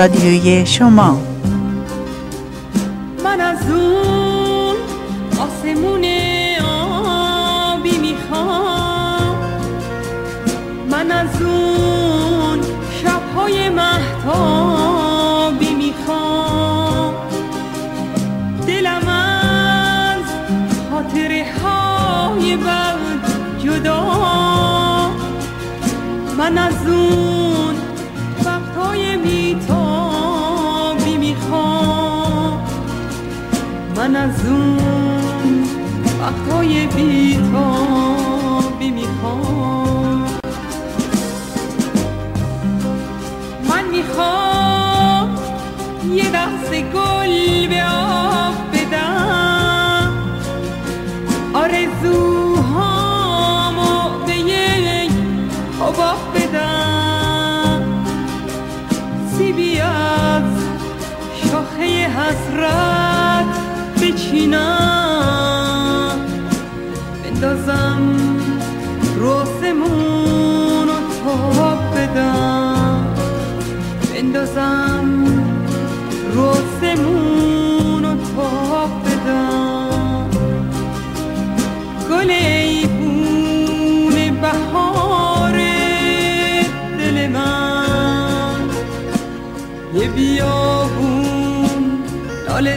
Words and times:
رادیو 0.00 0.20
ایرانی 0.20 0.40
رادیوی 0.40 0.66
شما 0.66 1.29
بیابون 90.20 91.84
لاله 92.46 92.74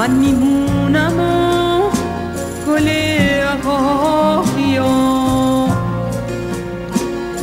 من 0.00 0.10
میمونم 0.10 1.20
و 1.20 1.90
گل 2.66 2.88
عقاقیا 3.52 4.86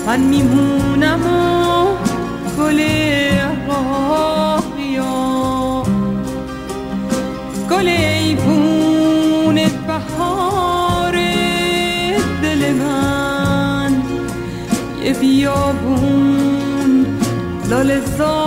من 0.08 0.20
میمونم 0.20 1.20
و 1.26 1.86
گل 2.62 2.80
عقاقیا 3.70 5.14
گل 7.70 7.88
ایبون 7.88 9.56
بهار 9.88 11.16
دل 12.42 12.74
من 12.74 13.92
یه 15.04 15.14
بیابون 15.14 17.06
لاله 17.70 18.02
زار 18.18 18.47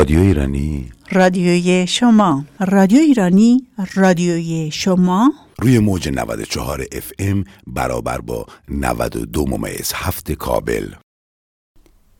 رادیو 0.00 0.20
ایرانی. 0.20 0.92
رادیوی 1.10 1.86
شما. 1.86 2.44
رادیو 2.60 2.98
ایرانی 3.00 3.66
رادیوی 3.94 4.70
شما. 4.72 5.32
روی 5.58 5.78
موج 5.78 6.08
94 6.08 6.84
اف 6.92 7.12
ام 7.18 7.44
برابر 7.66 8.20
با 8.20 8.46
92 8.68 9.46
ممیز 9.46 9.92
هفت 9.94 10.32
کابل. 10.32 10.94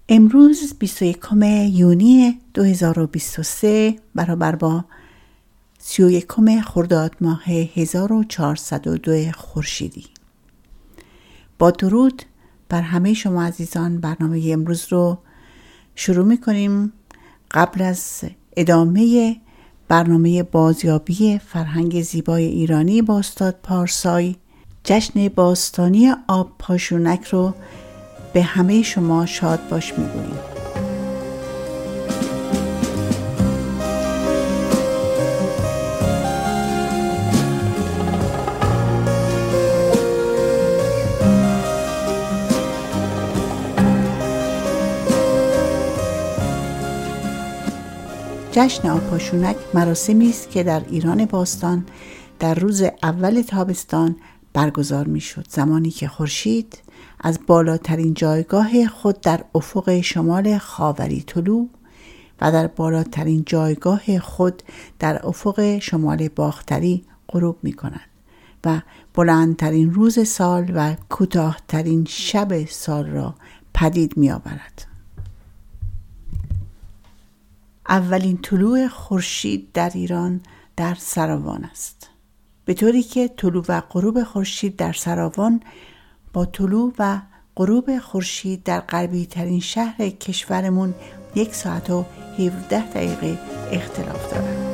امروز 0.08 0.74
21 0.78 1.18
یونی 1.72 2.40
2023 2.54 3.94
برابر 4.14 4.56
با 4.56 4.84
31 5.78 6.26
خرداد 6.64 7.16
ماه 7.20 7.44
1402 7.44 9.32
خورشیدی. 9.32 10.06
با 11.58 11.70
درود 11.70 12.22
بر 12.68 12.82
همه 12.82 13.14
شما 13.14 13.44
عزیزان 13.44 14.00
برنامه 14.00 14.50
امروز 14.52 14.86
رو 14.90 15.18
شروع 15.94 16.26
می 16.26 16.40
کنیم 16.40 16.92
قبل 17.50 17.82
از 17.82 18.20
ادامه 18.56 19.36
برنامه 19.88 20.42
بازیابی 20.42 21.38
فرهنگ 21.38 22.02
زیبای 22.02 22.44
ایرانی 22.44 23.02
با 23.02 23.18
استاد 23.18 23.56
پارسای 23.62 24.36
جشن 24.84 25.28
باستانی 25.28 26.12
آب 26.28 26.52
پاشونک 26.58 27.24
رو 27.24 27.54
به 28.32 28.42
همه 28.42 28.82
شما 28.82 29.26
شاد 29.26 29.68
باش 29.68 29.98
می‌گوییم. 29.98 30.49
جشن 48.52 48.88
آپاشونک 48.88 49.56
مراسمی 49.74 50.30
است 50.30 50.50
که 50.50 50.62
در 50.62 50.82
ایران 50.90 51.24
باستان 51.24 51.86
در 52.38 52.54
روز 52.54 52.82
اول 53.02 53.42
تابستان 53.42 54.16
برگزار 54.52 55.06
می 55.06 55.20
شد 55.20 55.46
زمانی 55.48 55.90
که 55.90 56.08
خورشید 56.08 56.78
از 57.20 57.38
بالاترین 57.46 58.14
جایگاه 58.14 58.86
خود 58.86 59.20
در 59.20 59.44
افق 59.54 60.00
شمال 60.00 60.58
خاوری 60.58 61.22
طلوع 61.22 61.68
و 62.40 62.52
در 62.52 62.66
بالاترین 62.66 63.42
جایگاه 63.46 64.18
خود 64.18 64.62
در 64.98 65.26
افق 65.26 65.78
شمال 65.78 66.28
باختری 66.28 67.04
غروب 67.28 67.56
می 67.62 67.72
کند 67.72 68.10
و 68.64 68.80
بلندترین 69.14 69.94
روز 69.94 70.28
سال 70.28 70.72
و 70.74 70.96
کوتاهترین 71.08 72.04
شب 72.08 72.64
سال 72.64 73.06
را 73.06 73.34
پدید 73.74 74.16
می 74.16 74.30
آورد. 74.30 74.89
اولین 77.90 78.38
طلوع 78.42 78.88
خورشید 78.88 79.72
در 79.72 79.90
ایران 79.94 80.40
در 80.76 80.94
سراوان 80.94 81.64
است. 81.64 82.10
به 82.64 82.74
طوری 82.74 83.02
که 83.02 83.28
طلوع 83.28 83.64
و 83.68 83.80
غروب 83.80 84.22
خورشید 84.22 84.76
در 84.76 84.92
سراوان 84.92 85.60
با 86.32 86.44
طلوع 86.44 86.92
و 86.98 87.20
غروب 87.56 87.98
خورشید 87.98 88.62
در 88.62 88.80
غربی 88.80 89.26
ترین 89.26 89.60
شهر 89.60 90.08
کشورمون 90.08 90.94
یک 91.34 91.54
ساعت 91.54 91.90
و 91.90 92.04
17 92.38 92.90
دقیقه 92.90 93.38
اختلاف 93.72 94.30
دارد. 94.30 94.69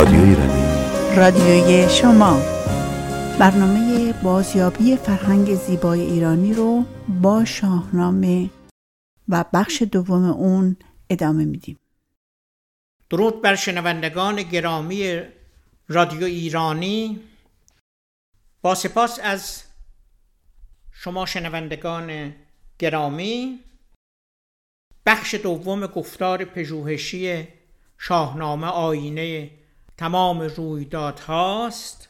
رادیو 0.00 0.24
ایرانی 0.24 0.62
رادیوی 1.16 1.88
شما. 1.88 2.40
برنامه 3.38 4.12
بازیابی 4.12 4.96
فرهنگ 4.96 5.54
زیبای 5.54 6.00
ایرانی 6.00 6.54
رو 6.54 6.84
با 7.08 7.44
شاهنامه 7.44 8.50
و 9.28 9.44
بخش 9.52 9.82
دوم 9.82 10.24
اون 10.24 10.76
ادامه 11.10 11.44
میدیم. 11.44 11.78
درود 13.10 13.42
بر 13.42 13.54
شنوندگان 13.54 14.42
گرامی 14.42 15.22
رادیو 15.88 16.24
ایرانی. 16.24 17.20
با 18.62 18.74
سپاس 18.74 19.18
از 19.22 19.62
شما 20.92 21.26
شنوندگان 21.26 22.34
گرامی. 22.78 23.60
بخش 25.06 25.34
دوم 25.34 25.86
گفتار 25.86 26.44
پژوهشی 26.44 27.48
شاهنامه 27.98 28.66
آینه 28.66 29.59
تمام 30.00 30.40
رویدادهاست 30.40 32.08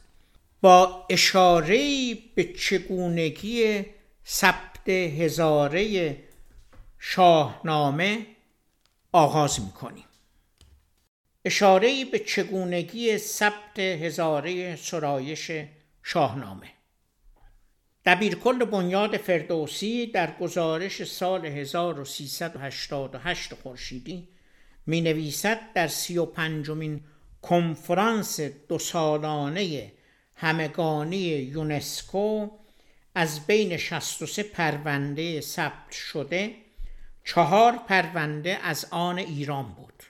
با 0.61 1.05
اشاره 1.09 2.13
به 2.35 2.43
چگونگی 2.43 3.85
ثبت 4.27 4.89
هزاره 4.89 6.15
شاهنامه 6.99 8.25
آغاز 9.11 9.61
می‌کنیم. 9.61 10.05
اشاره 11.45 12.05
به 12.05 12.19
چگونگی 12.19 13.17
ثبت 13.17 13.79
هزاره 13.79 14.75
سرایش 14.75 15.51
شاهنامه. 16.03 16.67
دبیرکل 18.05 18.65
بنیاد 18.65 19.17
فردوسی 19.17 20.07
در 20.07 20.37
گزارش 20.37 21.03
سال 21.03 21.45
1388 21.45 23.53
خورشیدی 23.53 24.27
می 24.85 25.01
نویسد 25.01 25.59
در 25.73 25.87
سی 25.87 26.17
و 26.17 26.25
پنجمین 26.25 27.01
کنفرانس 27.41 28.39
دو 28.39 28.79
سالانه 28.79 29.91
همگانی 30.35 31.17
یونسکو 31.17 32.47
از 33.15 33.47
بین 33.47 33.77
63 33.77 34.43
پرونده 34.43 35.41
ثبت 35.41 35.91
شده 35.91 36.55
چهار 37.23 37.77
پرونده 37.87 38.59
از 38.63 38.85
آن 38.91 39.17
ایران 39.17 39.73
بود. 39.73 40.03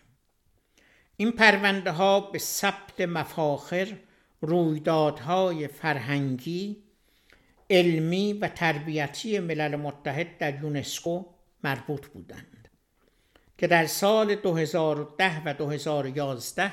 این 1.17 1.31
پرونده 1.31 1.91
ها 1.91 2.19
به 2.19 2.39
ثبت 2.39 3.01
مفاخر 3.01 3.97
رویدادهای 4.41 5.67
فرهنگی 5.67 6.83
علمی 7.69 8.33
و 8.33 8.47
تربیتی 8.47 9.39
ملل 9.39 9.75
متحد 9.75 10.37
در 10.37 10.63
یونسکو 10.63 11.25
مربوط 11.63 12.07
بودند 12.07 12.69
که 13.57 13.67
در 13.67 13.85
سال 13.85 14.35
2010 14.35 15.41
و 15.45 15.53
2011 15.53 16.71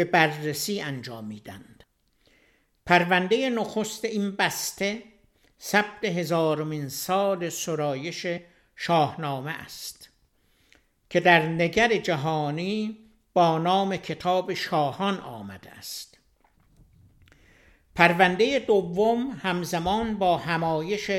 به 0.00 0.04
بررسی 0.04 0.80
انجامیدند 0.80 1.84
پرونده 2.86 3.50
نخست 3.50 4.04
این 4.04 4.30
بسته 4.30 5.02
ثبت 5.60 6.04
هزارمین 6.04 6.88
سال 6.88 7.48
سرایش 7.48 8.26
شاهنامه 8.76 9.50
است 9.50 10.08
که 11.10 11.20
در 11.20 11.48
نگر 11.48 11.96
جهانی 11.96 12.98
با 13.32 13.58
نام 13.58 13.96
کتاب 13.96 14.54
شاهان 14.54 15.18
آمده 15.18 15.70
است. 15.70 16.18
پرونده 17.94 18.58
دوم 18.58 19.30
همزمان 19.30 20.18
با 20.18 20.36
همایش 20.36 21.10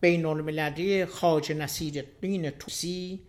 بین 0.00 0.26
المللی 0.26 1.06
خاج 1.06 1.52
نصیر 1.52 1.98
الدین 1.98 2.50
توسی 2.50 3.20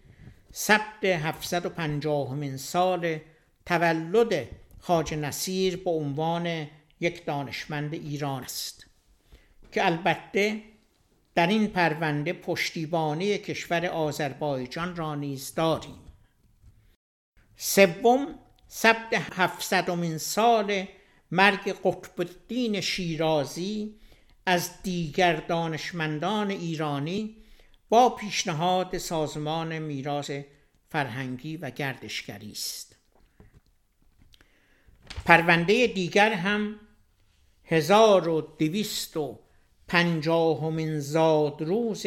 ثبت 0.54 1.04
750 1.06 2.58
سال 2.58 3.20
تولد 3.66 4.61
خاج 4.82 5.14
نصیر 5.14 5.78
به 5.78 5.90
عنوان 5.90 6.68
یک 7.00 7.26
دانشمند 7.26 7.94
ایران 7.94 8.44
است 8.44 8.88
که 9.72 9.86
البته 9.86 10.62
در 11.36 11.48
این 11.48 11.68
پرونده 11.68 12.34
پشتیبانی 12.34 13.38
کشور 13.38 13.86
آذربایجان 13.86 14.96
را 14.96 15.16
نیز 15.16 15.54
داریم. 15.56 16.00
سوم 17.56 18.40
ثبت 18.70 19.14
هفتصدمین 19.14 20.18
سال 20.18 20.86
مرگ 21.32 21.76
قطب 21.84 22.20
الدین 22.20 22.82
شیرازی 22.82 23.96
از 24.46 24.82
دیگر 24.84 25.36
دانشمندان 25.36 26.52
ایرانی 26.52 27.36
با 27.90 28.10
پیشنهاد 28.10 28.98
سازمان 28.98 29.80
میراث 29.80 30.32
فرهنگی 30.90 31.58
و 31.58 31.70
گردشگری 31.70 32.52
است. 32.52 32.91
پرونده 35.26 35.88
دیگر 35.88 36.34
هم 36.34 36.80
هزار 37.64 38.28
و 38.28 38.42
دویست 38.42 39.18
و 39.18 39.40
پنجاهمین 39.88 41.00
زادروز 41.00 42.06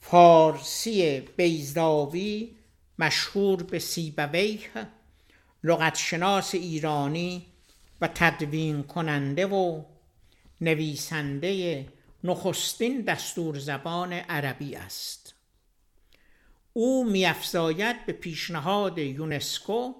فارسی 0.00 1.20
بیزاوی 1.20 2.56
مشهور 2.98 3.62
به 3.62 3.78
سیبویه 3.78 4.60
لغتشناس 5.64 6.54
ایرانی 6.54 7.46
و 8.00 8.08
تدوین 8.14 8.82
کننده 8.82 9.46
و 9.46 9.82
نویسنده 10.60 11.86
نخستین 12.24 13.00
دستور 13.00 13.58
زبان 13.58 14.12
عربی 14.12 14.74
است. 14.76 15.34
او 16.72 17.10
میافزاید 17.10 18.06
به 18.06 18.12
پیشنهاد 18.12 18.98
یونسکو 18.98 19.92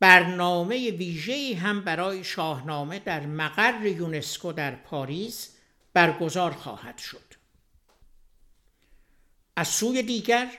برنامه 0.00 0.90
ویژه‌ای 0.90 1.54
هم 1.54 1.80
برای 1.80 2.24
شاهنامه 2.24 2.98
در 2.98 3.26
مقر 3.26 3.86
یونسکو 3.86 4.52
در 4.52 4.74
پاریس 4.74 5.56
برگزار 5.92 6.50
خواهد 6.50 6.98
شد. 6.98 7.34
از 9.56 9.68
سوی 9.68 10.02
دیگر 10.02 10.50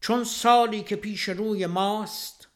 چون 0.00 0.24
سالی 0.24 0.82
که 0.82 0.96
پیش 0.96 1.28
روی 1.28 1.66
ماست 1.66 2.48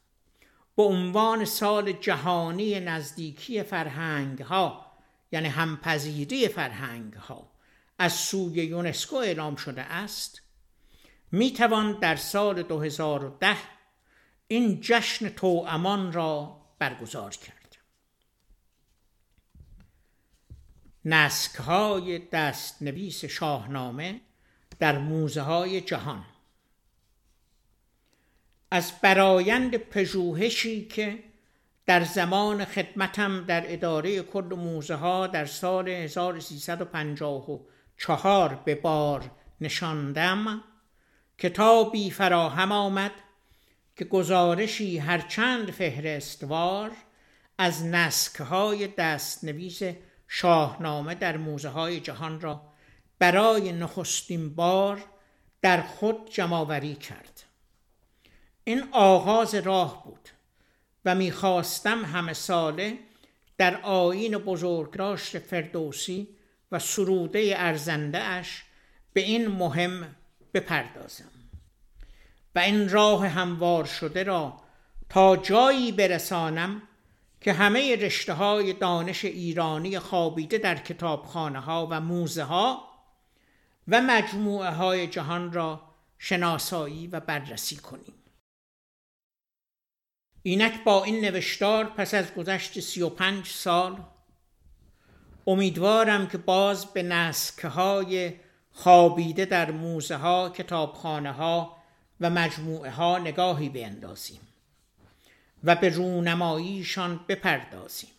به 0.77 0.83
عنوان 0.83 1.45
سال 1.45 1.93
جهانی 1.93 2.81
نزدیکی 2.81 3.63
فرهنگ 3.63 4.43
ها 4.43 4.87
یعنی 5.33 5.49
همپذیری 5.49 6.49
فرهنگ 6.49 7.15
ها 7.15 7.51
از 7.99 8.13
سوی 8.13 8.65
یونسکو 8.65 9.17
اعلام 9.17 9.57
شده 9.57 9.83
است 9.83 10.43
می 11.33 11.53
توان 11.53 11.99
در 12.01 12.17
سال 12.17 12.63
2010 12.63 13.57
این 14.49 14.81
جشن 14.81 15.29
توامان 15.29 16.13
را 16.13 16.57
برگزار 16.79 17.31
کرد. 17.31 17.77
نسک 21.05 21.55
های 21.55 22.19
دست 22.19 22.83
نویس 22.83 23.25
شاهنامه 23.25 24.21
در 24.79 24.99
موزه 24.99 25.41
های 25.41 25.81
جهان. 25.81 26.25
از 28.71 28.93
برایند 29.03 29.77
پژوهشی 29.77 30.85
که 30.85 31.19
در 31.87 32.05
زمان 32.05 32.65
خدمتم 32.65 33.45
در 33.45 33.73
اداره 33.73 34.23
کل 34.23 34.55
موزه 34.59 34.95
ها 34.95 35.27
در 35.27 35.45
سال 35.45 35.89
1354 35.89 38.55
به 38.65 38.75
بار 38.75 39.31
نشاندم 39.61 40.65
کتابی 41.39 42.11
فراهم 42.11 42.73
آمد 42.73 43.13
که 43.97 44.05
گزارشی 44.05 44.99
هرچند 44.99 45.71
فهرستوار 45.71 46.91
از 47.59 47.85
نسک 47.85 48.41
های 48.41 48.87
دستنویس 48.87 49.83
شاهنامه 50.29 51.15
در 51.15 51.37
موزه 51.37 51.69
های 51.69 52.01
جهان 52.01 52.41
را 52.41 52.63
برای 53.19 53.73
نخستین 53.73 54.55
بار 54.55 55.05
در 55.63 55.83
خود 55.83 56.31
جمعآوری 56.31 56.95
کرد. 56.95 57.43
این 58.65 58.89
آغاز 58.93 59.55
راه 59.55 60.05
بود 60.05 60.29
و 61.05 61.15
می‌خواستم 61.15 62.05
همه 62.05 62.33
ساله 62.33 62.99
در 63.59 63.81
آین 63.81 64.39
بزرگداشت 64.39 65.39
فردوسی 65.39 66.29
و 66.73 66.79
سروده 66.79 67.55
ارزنده 67.57 68.19
اش 68.19 68.65
به 69.13 69.21
این 69.21 69.49
مهم 69.49 70.17
بپردازم. 70.55 71.36
و 72.57 72.59
این 72.59 72.89
راه 72.89 73.27
هموار 73.27 73.85
شده 73.85 74.23
را 74.23 74.61
تا 75.09 75.37
جایی 75.37 75.93
برسانم 75.93 76.83
که 77.41 77.53
همه 77.53 77.97
رشته 77.97 78.33
های 78.33 78.73
دانش 78.73 79.25
ایرانی 79.25 79.99
خوابیده 79.99 80.59
در 80.59 80.77
کتابخانه 80.77 81.61
ها 81.61 81.89
و 81.91 82.01
موزه 82.01 82.43
ها 82.43 82.89
و 83.89 84.01
مجموعه 84.01 84.71
های 84.71 85.07
جهان 85.07 85.53
را 85.53 85.81
شناسایی 86.19 87.07
و 87.07 87.21
بررسی 87.21 87.77
کنیم. 87.77 88.15
اینک 90.43 90.85
با 90.85 91.05
این 91.05 91.21
نوشتار 91.21 91.85
پس 91.85 92.15
از 92.15 92.35
گذشت 92.35 92.81
سی 92.81 93.03
و 93.03 93.09
پنج 93.09 93.47
سال 93.47 94.05
امیدوارم 95.47 96.27
که 96.27 96.39
باز 96.39 96.87
به 96.87 97.03
نسکه 97.03 97.69
های 97.69 98.35
خوابیده 98.71 99.45
در 99.45 99.71
موزه 99.71 100.17
ها، 100.17 100.49
کتابخانه 100.49 101.33
ها 101.33 101.76
و 102.21 102.31
مجموعه 102.31 102.91
ها 102.91 103.19
نگاهی 103.19 103.69
بیندازیم 103.69 104.41
و 105.65 105.77
به 105.77 105.89
رونماییشان 105.89 107.21
بپردازیم. 107.29 108.11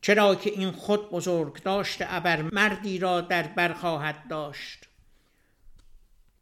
چرا 0.00 0.34
که 0.34 0.50
این 0.50 0.70
خود 0.70 1.10
بزرگ 1.10 1.62
داشت 1.62 2.02
مردی 2.52 2.98
را 2.98 3.20
در 3.20 3.42
بر 3.42 3.72
خواهد 3.72 4.28
داشت 4.28 4.88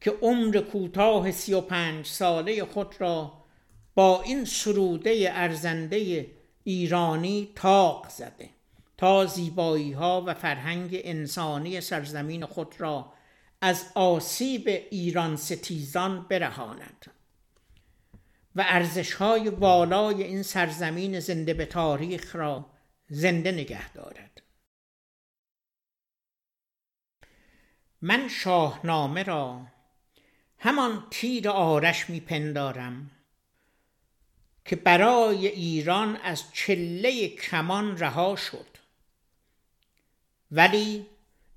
که 0.01 0.11
عمر 0.11 0.61
کوتاه 0.61 1.31
سی 1.31 1.55
و 1.55 1.61
پنج 1.61 2.07
ساله 2.07 2.65
خود 2.65 2.95
را 2.99 3.33
با 3.95 4.23
این 4.23 4.45
سروده 4.45 5.31
ارزنده 5.33 6.27
ایرانی 6.65 7.49
تاق 7.55 8.09
زده 8.09 8.51
تا 8.99 9.27
زیبایی 9.27 9.93
ها 9.93 10.25
و 10.27 10.35
فرهنگ 10.35 11.01
انسانی 11.05 11.81
سرزمین 11.81 12.47
خود 12.47 12.75
را 12.79 13.13
از 13.63 13.93
آسیب 13.95 14.69
ایران 14.69 15.37
ستیزان 15.37 16.23
برهاند. 16.23 17.07
و 18.57 18.65
ارزش 18.67 19.13
های 19.13 19.49
والای 19.49 20.23
این 20.23 20.43
سرزمین 20.43 21.21
زنده 21.21 21.55
به 21.55 21.67
تاریخ 21.67 22.37
را 22.37 22.71
زنده 23.09 23.53
نگه 23.53 23.93
دارد. 23.93 24.43
من 28.03 28.29
شاهنامه 28.29 29.23
را 29.23 29.67
همان 30.59 31.07
تیر 31.11 31.49
آرش 31.49 32.11
میپندارم 32.11 33.11
که 34.65 34.77
برای 34.77 35.47
ایران 35.47 36.17
از 36.17 36.45
چله 36.53 37.29
کمان 37.29 37.99
رها 37.99 38.37
شد. 38.37 38.67
ولی 40.51 41.07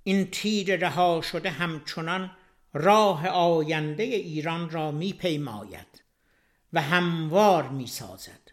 این 0.07 0.31
تیر 0.31 0.75
رها 0.75 1.21
شده 1.21 1.49
همچنان 1.49 2.31
راه 2.73 3.27
آینده 3.27 4.03
ایران 4.03 4.69
را 4.69 4.91
میپیماید 4.91 6.03
و 6.73 6.81
هموار 6.81 7.69
می‌سازد. 7.69 8.51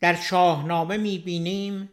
در 0.00 0.14
شاهنامه 0.14 0.96
می‌بینیم 0.96 1.90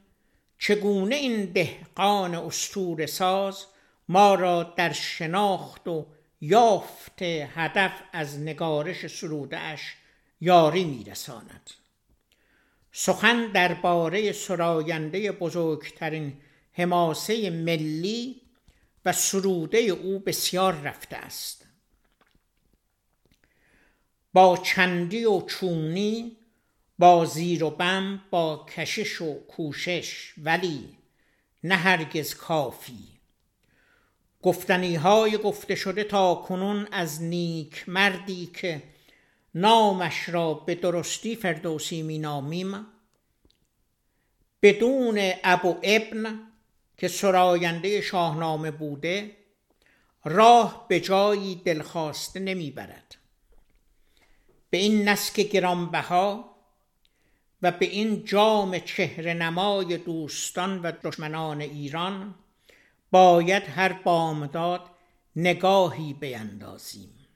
چگونه 0.57 1.15
این 1.15 1.45
دهقان 1.45 2.35
استور 2.35 3.05
ساز 3.05 3.65
ما 4.09 4.35
را 4.35 4.63
در 4.63 4.91
شناخت 4.91 5.87
و 5.87 6.05
یافت 6.41 7.21
هدف 7.21 7.93
از 8.13 8.39
نگارش 8.39 9.07
سرودهاش 9.07 9.95
یاری 10.41 10.83
میرساند. 10.83 11.69
سخن 12.91 13.47
درباره 13.47 14.31
سراینده 14.31 15.31
بزرگترین 15.31 16.37
حماسه 16.73 17.49
ملی 17.49 18.41
و 19.05 19.13
سروده 19.13 19.77
او 19.77 20.19
بسیار 20.19 20.73
رفته 20.73 21.17
است. 21.17 21.65
با 24.33 24.57
چندی 24.57 25.25
و 25.25 25.41
چونی 25.41 26.37
با 26.99 27.25
زیر 27.25 27.63
و 27.63 27.69
بم 27.69 28.21
با 28.29 28.65
کشش 28.75 29.21
و 29.21 29.33
کوشش 29.47 30.33
ولی 30.37 30.97
نه 31.63 31.75
هرگز 31.75 32.35
کافی. 32.35 33.19
گفتنی 34.41 34.95
های 34.95 35.37
گفته 35.37 35.75
شده 35.75 36.03
تا 36.03 36.35
کنون 36.35 36.87
از 36.91 37.23
نیک 37.23 37.89
مردی 37.89 38.45
که 38.45 38.83
نامش 39.55 40.29
را 40.29 40.53
به 40.53 40.75
درستی 40.75 41.35
فردوسی 41.35 42.01
می 42.01 42.19
نامیم 42.19 42.85
بدون 44.61 45.31
ابو 45.43 45.77
ابن 45.83 46.50
که 47.01 47.07
سراینده 47.07 48.01
شاهنامه 48.01 48.71
بوده 48.71 49.37
راه 50.23 50.85
به 50.87 50.99
جایی 50.99 51.55
دلخواسته 51.55 52.39
نمی‌برد. 52.39 53.15
به 54.69 54.77
این 54.77 55.09
نسک 55.09 55.39
گرانبها 55.39 56.55
و 57.61 57.71
به 57.71 57.85
این 57.85 58.25
جام 58.25 58.79
چهره 58.79 59.33
نمای 59.33 59.97
دوستان 59.97 60.81
و 60.81 60.91
دشمنان 61.03 61.61
ایران 61.61 62.35
باید 63.11 63.63
هر 63.63 63.93
بامداد 63.93 64.81
نگاهی 65.35 66.13
بیندازیم. 66.13 67.27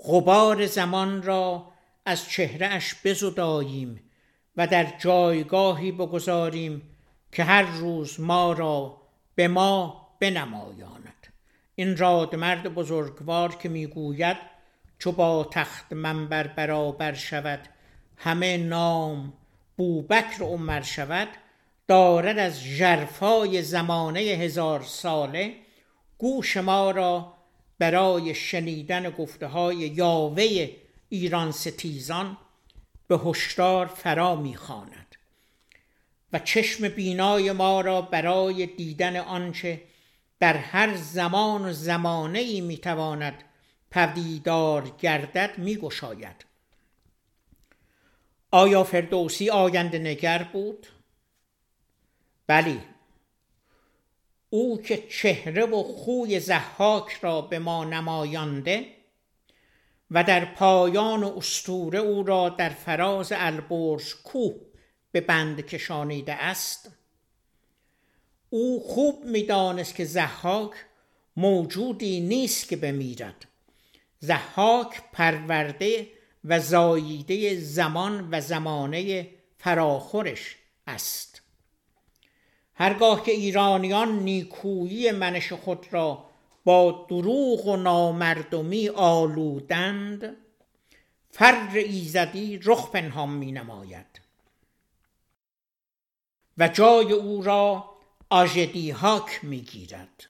غبار 0.00 0.66
زمان 0.66 1.22
را 1.22 1.72
از 2.04 2.28
چهره 2.28 2.66
اش 2.66 2.94
بزداییم 3.04 4.10
و 4.56 4.66
در 4.66 4.98
جایگاهی 4.98 5.92
بگذاریم 5.92 6.91
که 7.32 7.44
هر 7.44 7.62
روز 7.62 8.20
ما 8.20 8.52
را 8.52 8.96
به 9.34 9.48
ما 9.48 10.08
بنمایاند. 10.20 11.26
این 11.74 11.96
رادمرد 11.96 12.74
بزرگوار 12.74 13.54
که 13.54 13.68
می‌گوید 13.68 14.36
چو 14.98 15.12
با 15.12 15.48
تخت 15.50 15.92
منبر 15.92 16.46
برابر 16.46 17.14
شود 17.14 17.68
همه 18.16 18.56
نام 18.56 19.32
بوبکر 19.76 20.42
عمر 20.42 20.82
شود 20.82 21.28
دارد 21.88 22.38
از 22.38 22.60
ژرفای 22.60 23.62
زمانه 23.62 24.20
هزار 24.20 24.82
ساله 24.82 25.54
گوش 26.18 26.56
ما 26.56 26.90
را 26.90 27.34
برای 27.78 28.34
شنیدن 28.34 29.10
گفته 29.10 29.46
های 29.46 29.76
یاوه 29.76 30.70
ایران 31.08 31.52
ستیزان 31.52 32.36
به 33.08 33.18
هشدار 33.18 33.86
فرا 33.86 34.36
می‌خواند. 34.36 35.11
و 36.32 36.38
چشم 36.38 36.88
بینای 36.88 37.52
ما 37.52 37.80
را 37.80 38.02
برای 38.02 38.66
دیدن 38.66 39.16
آنچه 39.16 39.82
در 40.40 40.56
هر 40.56 40.96
زمان 40.96 41.64
و 41.64 41.72
زمانه 41.72 42.38
ای 42.38 42.60
می‌تواند 42.60 43.44
پدیدار 43.90 44.96
گردد 44.98 45.58
میگشاید 45.58 46.44
آیا 48.50 48.84
فردوسی 48.84 49.50
آینده 49.50 49.98
نگر 49.98 50.42
بود؟ 50.52 50.86
بلی 52.46 52.80
او 54.50 54.82
که 54.82 55.06
چهره 55.08 55.66
و 55.66 55.82
خوی 55.82 56.40
زحاک 56.40 57.12
را 57.12 57.40
به 57.40 57.58
ما 57.58 57.84
نمایانده 57.84 58.86
و 60.10 60.24
در 60.24 60.44
پایان 60.44 61.24
استوره 61.24 61.98
او 61.98 62.22
را 62.22 62.48
در 62.48 62.68
فراز 62.68 63.32
البرز 63.36 64.14
کوه 64.14 64.71
به 65.12 65.20
بند 65.20 65.60
کشانیده 65.60 66.34
است. 66.34 66.90
او 68.50 68.80
خوب 68.80 69.24
می‌دانست 69.24 69.94
که 69.94 70.04
زحاک 70.04 70.72
موجودی 71.36 72.20
نیست 72.20 72.68
که 72.68 72.76
بمیرد. 72.76 73.44
زحاک 74.18 75.02
پرورده 75.12 76.08
و 76.44 76.60
زاییده 76.60 77.60
زمان 77.60 78.28
و 78.30 78.40
زمانه 78.40 79.28
فراخورش 79.58 80.56
است. 80.86 81.42
هرگاه 82.74 83.24
که 83.24 83.32
ایرانیان 83.32 84.18
نیکویی 84.18 85.10
منش 85.10 85.52
خود 85.52 85.86
را 85.90 86.24
با 86.64 87.06
دروغ 87.08 87.66
و 87.66 87.76
نامردمی 87.76 88.88
آلودند 88.88 90.36
فر 91.30 91.68
ایزدی 91.74 92.60
رخ 92.62 92.90
پنهان 92.90 93.28
می 93.28 93.52
نماید 93.52 94.11
و 96.58 96.68
جای 96.68 97.12
او 97.12 97.42
را 97.42 97.84
آژدی 98.30 98.90
هاک 98.90 99.40
می 99.42 99.60
گیرد 99.60 100.24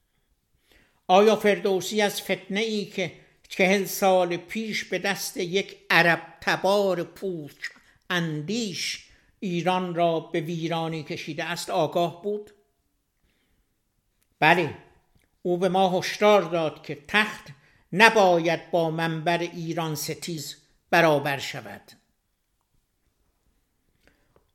آیا 1.07 1.35
فردوسی 1.35 2.01
از 2.01 2.21
فتنه 2.21 2.59
ای 2.59 2.85
که 2.85 3.11
چهل 3.49 3.85
سال 3.85 4.37
پیش 4.37 4.83
به 4.83 4.99
دست 4.99 5.37
یک 5.37 5.77
عرب 5.89 6.21
تبار 6.41 7.03
پوچ 7.03 7.69
اندیش 8.09 9.09
ایران 9.39 9.95
را 9.95 10.19
به 10.19 10.39
ویرانی 10.39 11.03
کشیده 11.03 11.43
است 11.43 11.69
آگاه 11.69 12.21
بود؟ 12.21 12.51
بله 14.39 14.77
او 15.41 15.57
به 15.57 15.69
ما 15.69 15.99
هشدار 15.99 16.41
داد 16.41 16.83
که 16.85 17.03
تخت 17.07 17.47
نباید 17.93 18.71
با 18.71 18.91
منبر 18.91 19.37
ایران 19.37 19.95
ستیز 19.95 20.57
برابر 20.89 21.37
شود. 21.37 21.81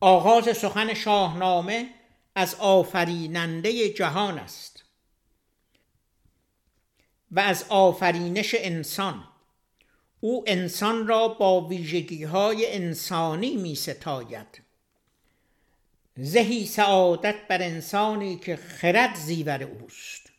آغاز 0.01 0.57
سخن 0.57 0.95
شاهنامه 0.95 1.91
از 2.35 2.55
آفریننده 2.55 3.89
جهان 3.89 4.39
است 4.39 4.85
و 7.31 7.41
از 7.41 7.65
آفرینش 7.69 8.55
انسان. 8.59 9.25
او 10.21 10.45
انسان 10.47 11.07
را 11.07 11.29
با 11.29 11.61
ویژگی 11.61 12.25
های 12.25 12.75
انسانی 12.75 13.57
می 13.57 13.75
ستاید 13.75 14.63
زهی 16.17 16.67
سعادت 16.67 17.49
بر 17.49 17.63
انسانی 17.63 18.37
که 18.37 18.57
خرد 18.57 19.15
زیور 19.15 19.63
اوست. 19.63 20.33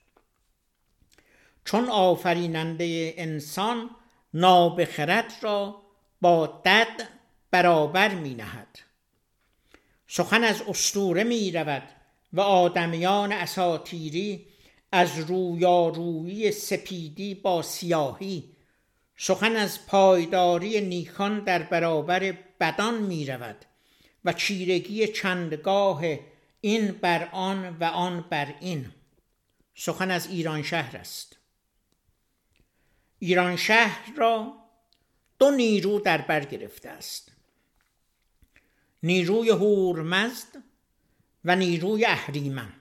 چون 1.66 1.90
آفریننده 1.90 3.14
انسان 3.18 3.90
نابخرد 4.34 5.34
را 5.42 5.82
با 6.22 6.62
دد 6.66 7.10
برابر 7.52 8.16
می 8.16 8.34
نهد 8.34 8.89
سخن 10.12 10.44
از 10.44 10.62
استوره 10.62 11.24
می 11.24 11.52
رود 11.52 11.84
و 12.34 12.42
آدمیان 12.42 13.32
اساتیری 13.32 14.48
از 14.92 15.20
رویارویی 15.20 16.52
سپیدی 16.52 17.36
با 17.36 17.62
سیاهی. 17.62 18.56
سخن 19.18 19.56
از 19.56 19.86
پایداری 19.88 20.82
نیکان 20.82 21.40
در 21.40 21.64
برابر 21.64 22.38
بدان 22.60 23.02
می 23.02 23.26
رود 23.26 23.66
و 24.26 24.34
چیرگی 24.34 25.08
چندگاه 25.08 26.04
این 26.62 26.92
بر 26.92 27.30
آن 27.32 27.78
و 27.78 27.84
آن 27.84 28.26
بر 28.30 28.56
این. 28.60 28.92
سخن 29.76 30.12
از 30.12 30.28
ایران 30.28 30.64
شهر 30.64 30.98
است. 30.98 31.38
ایران 33.20 33.56
شهر 33.56 34.14
را 34.18 34.54
دو 35.40 35.52
نیرو 35.52 36.00
در 36.00 36.22
بر 36.22 36.46
گرفته 36.46 36.90
است. 36.90 37.29
نیروی 39.04 39.50
هورمزد 39.50 40.64
و 41.46 41.56
نیروی 41.56 42.06
اهریمن. 42.06 42.74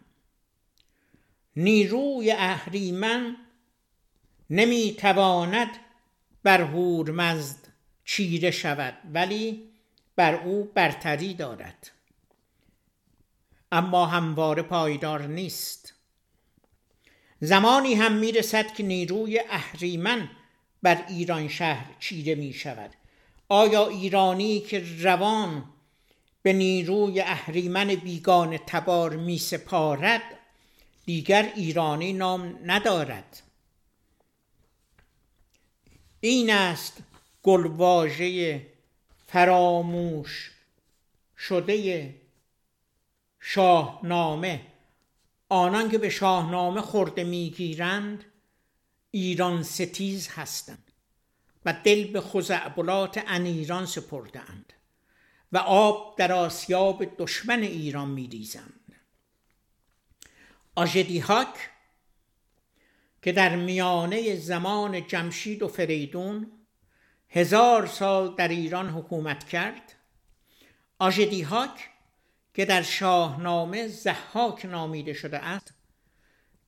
نیروی 1.57 2.33
اهریمن 2.33 3.37
نمی‌تواند 4.51 5.69
بر 6.43 6.61
هورمزد 6.61 7.57
چیره 8.05 8.51
شود 8.51 8.95
ولی 9.15 9.69
بر 10.17 10.35
او 10.35 10.65
برتری 10.75 11.35
دارد. 11.35 11.91
اما 13.73 14.07
همواره 14.07 14.63
پایدار 14.63 15.23
نیست. 15.27 15.95
زمانی 17.41 17.95
هم 17.95 18.13
می‌رسد 18.13 18.75
که 18.75 18.83
نیروی 18.83 19.41
اهریمن 19.51 20.31
بر 20.83 21.05
ایران 21.09 21.49
شهر 21.49 21.95
چیره 22.01 22.35
می 22.35 22.53
شود 22.53 22.91
آیا 23.49 23.89
ایرانی 23.89 24.61
که 24.61 24.85
روان 25.01 25.65
به 26.43 26.53
نیروی 26.53 27.21
اهریمن 27.21 27.87
بیگان 27.87 28.57
تبار 28.57 29.17
می 29.17 29.39
سپارد 29.39 30.23
دیگر 31.07 31.53
ایرانی 31.57 32.13
نام 32.13 32.59
ندارد. 32.65 33.43
این 36.21 36.51
است 36.51 36.99
گلواژه 37.43 38.67
فراموش 39.27 40.51
شده 41.39 42.15
شاهنامه. 43.41 44.67
آنان 45.49 45.91
که 45.91 45.99
به 45.99 46.11
شاهنامه 46.11 46.81
خورده 46.81 47.25
می‌گیرند 47.25 48.25
ایران 49.11 49.63
ستیز 49.63 50.29
هستند 50.29 50.93
و 51.65 51.75
دل 51.85 52.13
به 52.13 52.21
خزعبلات 52.21 53.25
انیران 53.27 53.87
سپردند 53.87 54.73
و 55.53 55.59
آب 55.59 56.15
در 56.19 56.33
آسیاب 56.33 57.05
دشمن 57.19 57.63
ایران 57.63 58.09
میریزند. 58.09 58.95
آژدی 60.75 61.19
هاک 61.19 61.71
که 63.23 63.33
در 63.33 63.57
میانه 63.57 64.37
زمان 64.37 65.07
جمشید 65.07 65.63
و 65.63 65.69
فریدون 65.69 66.53
هزار 67.29 67.87
سال 67.87 68.35
در 68.35 68.49
ایران 68.49 68.89
حکومت 68.89 69.49
کرد. 69.49 69.95
آژدی 70.99 71.43
هاک 71.43 71.91
که 72.55 72.65
در 72.65 72.83
شاهنامه 72.83 73.89
زحاک 73.89 74.65
نامیده 74.65 75.13
شده 75.13 75.39
است 75.39 75.75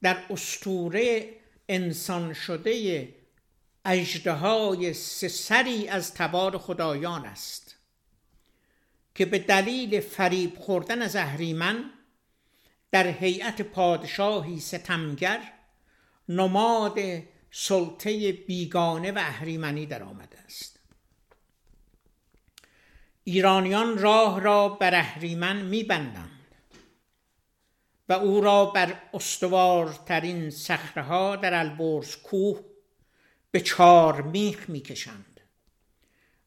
در 0.03 0.25
استوره 0.31 1.29
انسان 1.69 2.33
شده 2.33 3.09
اجدهای 3.85 4.95
سری 4.95 5.89
از 5.89 6.15
تبار 6.15 6.59
خدایان 6.59 7.25
است. 7.27 7.70
که 9.15 9.27
به 9.27 9.39
دلیل 9.39 10.01
فریب 10.01 10.59
خوردن 10.59 11.03
از 11.03 11.17
اهریمن 11.17 11.91
در 12.91 13.07
هیئت 13.07 13.63
پادشاهی 13.63 14.61
ستمگر 14.61 15.53
نماد 16.29 16.99
سلطه 17.51 18.33
بیگانه 18.33 19.13
و 19.13 19.19
اهریمنی 19.19 19.87
در 19.87 20.03
آمده 20.03 20.39
است. 20.39 20.81
ایرانیان 23.25 23.99
راه 23.99 24.41
را 24.41 24.69
بر 24.69 24.95
اهریمن 24.95 25.63
میبندند 25.63 26.41
و 28.09 28.13
او 28.13 28.41
را 28.41 28.67
بر 28.67 29.03
استوارترین 29.15 30.51
صخره 30.51 31.37
در 31.37 31.55
البرز 31.55 32.17
کوه 32.17 32.61
به 33.51 33.61
چار 33.61 34.23
میخ 34.23 34.71
می‌کشند. 34.71 35.30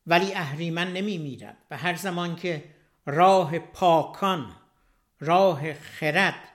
ولی 0.08 0.34
اهریمن 0.34 0.94
نمی 0.94 1.18
میرد. 1.18 1.58
و 1.72 1.78
هر 1.78 1.96
زمان 1.96 2.36
که 2.36 2.63
راه 3.06 3.60
پاکان 3.60 4.56
راه 5.20 5.74
خرد 5.74 6.50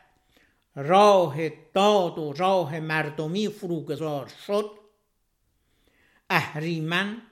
راه 0.74 1.48
داد 1.48 2.18
و 2.18 2.32
راه 2.32 2.80
مردمی 2.80 3.48
فروگذار 3.48 4.32
شد 4.46 4.70
اهریمن 6.30 7.22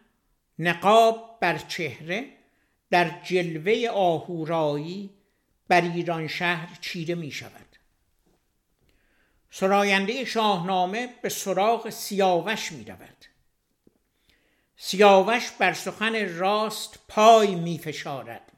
نقاب 0.58 1.38
بر 1.40 1.58
چهره 1.58 2.28
در 2.90 3.22
جلوه 3.22 3.88
آهورایی 3.88 5.10
بر 5.68 5.80
ایران 5.80 6.26
شهر 6.26 6.78
چیره 6.80 7.14
می 7.14 7.30
شود. 7.30 7.66
سراینده 9.50 10.24
شاهنامه 10.24 11.14
به 11.22 11.28
سراغ 11.28 11.90
سیاوش 11.90 12.72
می 12.72 12.84
رود. 12.84 13.24
سیاوش 14.76 15.50
بر 15.50 15.72
سخن 15.72 16.38
راست 16.38 16.98
پای 17.08 17.54
می 17.54 17.78
فشارد 17.78 18.52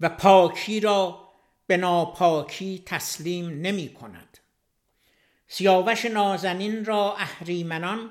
و 0.00 0.08
پاکی 0.08 0.80
را 0.80 1.28
به 1.66 1.76
ناپاکی 1.76 2.82
تسلیم 2.86 3.60
نمی 3.60 3.94
کند. 3.94 4.38
سیاوش 5.48 6.04
نازنین 6.04 6.84
را 6.84 7.16
اهریمنان 7.16 8.10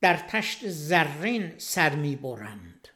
در 0.00 0.16
تشت 0.16 0.68
زرین 0.68 1.58
سر 1.58 1.94
می 1.94 2.16
برند. 2.16 2.88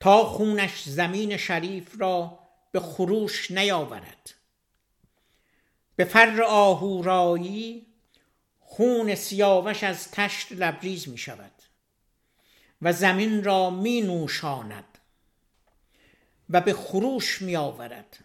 تا 0.00 0.24
خونش 0.24 0.82
زمین 0.82 1.36
شریف 1.36 2.00
را 2.00 2.38
به 2.72 2.80
خروش 2.80 3.50
نیاورد. 3.50 4.34
به 5.96 6.04
فر 6.04 6.42
آهورایی 6.42 7.86
خون 8.60 9.14
سیاوش 9.14 9.84
از 9.84 10.10
تشت 10.10 10.52
لبریز 10.52 11.08
می 11.08 11.18
شود. 11.18 11.55
و 12.82 12.92
زمین 12.92 13.44
را 13.44 13.70
می 13.70 14.00
نوشاند 14.00 14.98
و 16.50 16.60
به 16.60 16.72
خروش 16.72 17.42
می 17.42 17.56
آورد. 17.56 18.18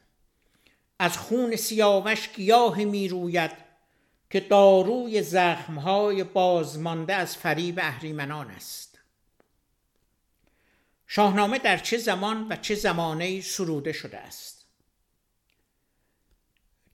از 1.00 1.18
خون 1.18 1.56
سیاوش 1.56 2.30
گیاه 2.30 2.78
می 2.78 3.08
روید 3.08 3.52
که 4.30 4.40
داروی 4.40 5.22
زخمهای 5.22 6.24
بازمانده 6.24 7.14
از 7.14 7.38
فریب 7.38 7.80
اهریمنان 7.80 8.52
است. 8.52 9.00
شاهنامه 11.08 11.60
در 11.60 11.78
چه 11.78 11.98
زمان 11.98 12.48
و 12.50 12.56
چه 12.56 12.76
زمانه 12.76 13.42
سروده 13.42 13.92
شده 13.94 14.18
است؟ 14.18 14.66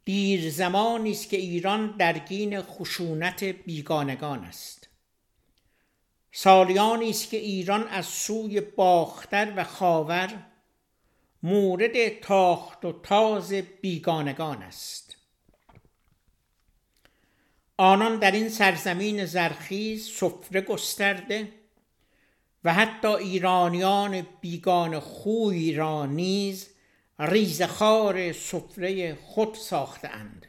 دیر 0.05 0.49
زمانی 0.49 1.11
است 1.11 1.29
که 1.29 1.37
ایران 1.37 1.97
درگین 1.97 2.61
خشونت 2.61 3.43
بیگانگان 3.43 4.39
است. 4.43 4.76
سالیانی 6.39 7.09
است 7.09 7.29
که 7.29 7.37
ایران 7.37 7.87
از 7.87 8.05
سوی 8.05 8.61
باختر 8.61 9.53
و 9.55 9.63
خاور 9.63 10.45
مورد 11.43 12.19
تاخت 12.19 12.85
و 12.85 12.91
تاز 12.91 13.53
بیگانگان 13.53 14.63
است. 14.63 15.17
آنان 17.77 18.19
در 18.19 18.31
این 18.31 18.49
سرزمین 18.49 19.25
زرخیز 19.25 20.07
سفره 20.07 20.61
گسترده 20.61 21.53
و 22.63 22.73
حتی 22.73 23.07
ایرانیان 23.07 24.27
بیگان 24.41 24.99
خوی 24.99 25.73
را 25.73 26.05
نیز 26.05 26.69
ریزخار 27.19 28.33
سفره 28.33 29.15
خود 29.15 29.55
ساختند 29.55 30.46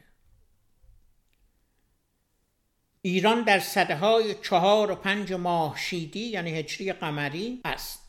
ایران 3.08 3.42
در 3.42 3.58
صده 3.58 3.96
های 3.96 4.34
چهار 4.34 4.90
و 4.90 4.94
پنج 4.94 5.32
ماهشیدی 5.32 6.20
یعنی 6.20 6.50
هجری 6.50 6.92
قمری 6.92 7.60
است. 7.64 8.02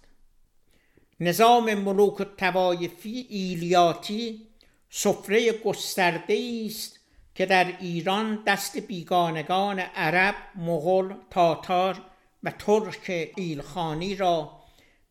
نظام 1.20 1.74
ملوک 1.74 2.22
توایفی 2.38 3.28
ایلیاتی 3.30 4.48
سفره 4.90 5.52
گسترده 5.52 6.62
است 6.66 7.00
که 7.36 7.46
در 7.46 7.78
ایران 7.80 8.44
دست 8.48 8.78
بیگانگان 8.78 9.80
عرب، 9.80 10.36
مغول، 10.56 11.16
تاتار 11.30 12.02
و 12.44 12.52
ترک 12.52 13.32
ایلخانی 13.36 14.16
را 14.16 14.60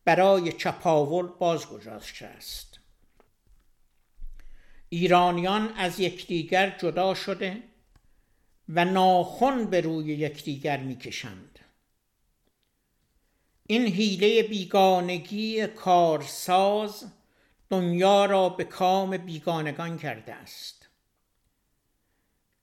برای 0.05 0.51
چپاول 0.51 1.27
بازگذاشته 1.27 2.25
است. 2.25 2.79
ایرانیان 4.89 5.73
از 5.77 5.99
یکدیگر 5.99 6.77
جدا 6.79 7.13
شده 7.13 7.68
و 8.69 8.85
ناخن 8.85 9.65
به 9.65 9.81
روی 9.81 10.05
یکدیگر 10.05 10.77
می‌کشند. 10.77 11.59
این 13.67 13.87
حیله 13.87 14.43
بیگانگی 14.43 15.67
کارساز 15.67 17.11
دنیا 17.69 18.25
را 18.25 18.49
به 18.49 18.63
کام 18.63 19.17
بیگانگان 19.17 19.97
کرده 19.97 20.33
است. 20.33 20.89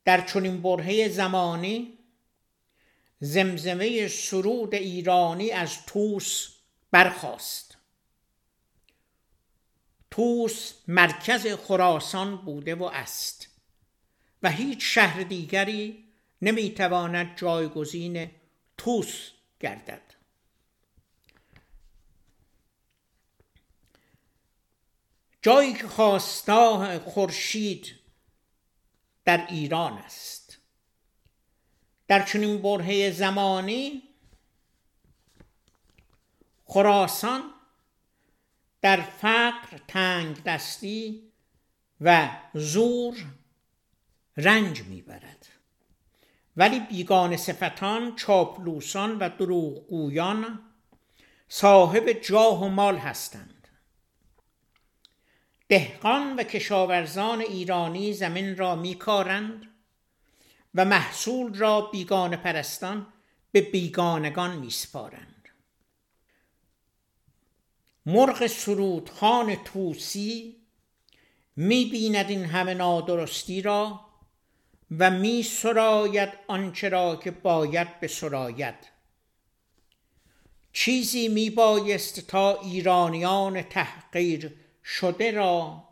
در 0.04 0.26
چنین 0.26 0.62
برهه 0.62 1.08
زمانی 1.08 1.98
زمزمه 3.20 4.08
سرود 4.08 4.74
ایرانی 4.74 5.50
از 5.50 5.86
توس 5.86 6.56
برخاست. 6.90 7.76
توس 10.10 10.72
مرکز 10.88 11.46
خراسان 11.46 12.36
بوده 12.36 12.74
و 12.74 12.84
است. 12.84 13.55
و 14.46 14.48
هیچ 14.48 14.78
شهر 14.94 15.22
دیگری 15.22 16.04
نمی‌تواند 16.42 17.36
جایگزین 17.36 18.30
توس 18.78 19.30
گردد. 19.60 20.02
جایی 25.42 25.74
که 25.74 25.88
خواستاه 25.88 26.98
خورشید 26.98 27.94
در 29.24 29.46
ایران 29.46 29.92
است. 29.92 30.58
در 32.08 32.24
چنین 32.24 32.62
برهه 32.62 33.10
زمانی 33.10 34.02
خراسان 36.64 37.42
در 38.80 39.00
فقر 39.00 39.78
تنگ 39.88 40.42
دستی 40.42 41.32
و 42.00 42.28
زور 42.54 43.24
رنج 44.36 44.82
می‌برد. 44.82 45.48
ولی 46.56 46.80
بیگان 46.80 47.36
صفتان 47.36 48.16
چاپلوسان 48.16 49.18
و 49.18 49.28
دروغگویان 49.28 50.60
صاحب 51.48 52.12
جاه 52.12 52.64
و 52.64 52.68
مال 52.68 52.96
هستند. 52.96 53.68
دهقان 55.68 56.36
و 56.36 56.42
کشاورزان 56.42 57.40
ایرانی 57.40 58.12
زمین 58.12 58.56
را 58.56 58.74
میکارند 58.74 59.70
و 60.74 60.84
محصول 60.84 61.54
را 61.54 61.80
بیگان 61.80 62.36
پرستان 62.36 63.06
به 63.52 63.60
بیگانگان 63.60 64.56
میسپارند. 64.56 65.48
مرغ 68.06 68.46
سرودخان 68.46 69.54
توسی 69.54 70.56
می‌بیند 71.56 72.30
این 72.30 72.44
همه 72.44 72.74
نادرستی 72.74 73.62
را 73.62 74.05
و 74.90 75.10
می 75.10 75.42
سراید 75.42 76.28
آنچه 76.48 76.88
را 76.88 77.16
که 77.16 77.30
باید 77.30 78.00
به 78.00 78.08
سراید. 78.08 78.74
چیزی 80.72 81.28
می 81.28 81.50
بایست 81.50 82.20
تا 82.20 82.60
ایرانیان 82.60 83.62
تحقیر 83.62 84.54
شده 84.84 85.30
را 85.30 85.88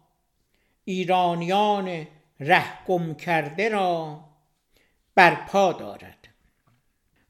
ایرانیان 0.84 2.06
ره 2.40 3.14
کرده 3.14 3.68
را 3.68 4.20
برپا 5.14 5.72
دارد 5.72 6.28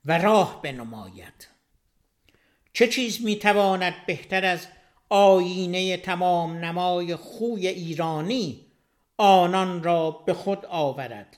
و 0.05 0.19
راه 0.19 0.63
بنماید. 0.63 1.49
چه 2.73 2.89
چیز 2.89 3.25
می‌تواند 3.25 3.95
بهتر 4.07 4.45
از 4.45 4.67
آینه 5.09 5.97
تمام 5.97 6.57
نمای 6.57 7.17
خوی 7.17 7.69
ایرانی 7.69 8.67
آنان 9.17 9.83
را 9.83 10.11
به 10.11 10.35
خود 10.35 10.67
آورد؟ 10.67 11.37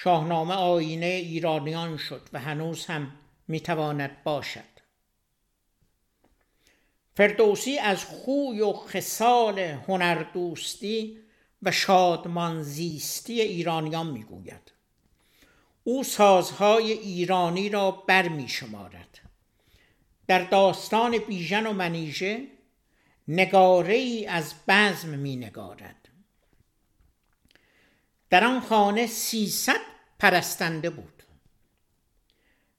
شاهنامه 0.00 0.54
آینه 0.54 1.06
ایرانیان 1.06 1.96
شد 1.96 2.28
و 2.32 2.40
هنوز 2.40 2.86
هم 2.86 3.12
می‌تواند 3.48 4.22
باشد. 4.24 4.78
فردوسی 7.16 7.78
از 7.78 8.04
خوی 8.04 8.60
و 8.60 8.72
خصال 8.72 9.58
هنردوستی 9.58 11.18
و 11.62 11.70
شادمان 11.70 12.62
زیستی 12.62 13.40
ایرانیان 13.40 14.06
می‌گوید. 14.06 14.72
او 15.84 16.04
سازهای 16.04 16.92
ایرانی 16.92 17.68
را 17.68 17.90
بر 17.90 18.28
می 18.28 18.48
شمارد 18.48 19.20
در 20.26 20.44
داستان 20.44 21.18
بیژن 21.18 21.66
و 21.66 21.72
منیژه 21.72 22.46
نگاره 23.28 23.94
ای 23.94 24.26
از 24.26 24.54
بزم 24.68 25.08
می 25.08 25.36
نگارد 25.36 26.07
در 28.30 28.44
آن 28.44 28.60
خانه 28.60 29.06
سیصد 29.06 29.80
پرستنده 30.18 30.90
بود. 30.90 31.22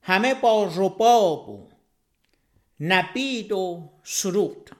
همه 0.02 0.34
با 0.34 0.70
رباب 0.76 1.48
و 1.48 1.68
نبید 2.80 3.52
و 3.52 3.90
سرود. 4.04 4.70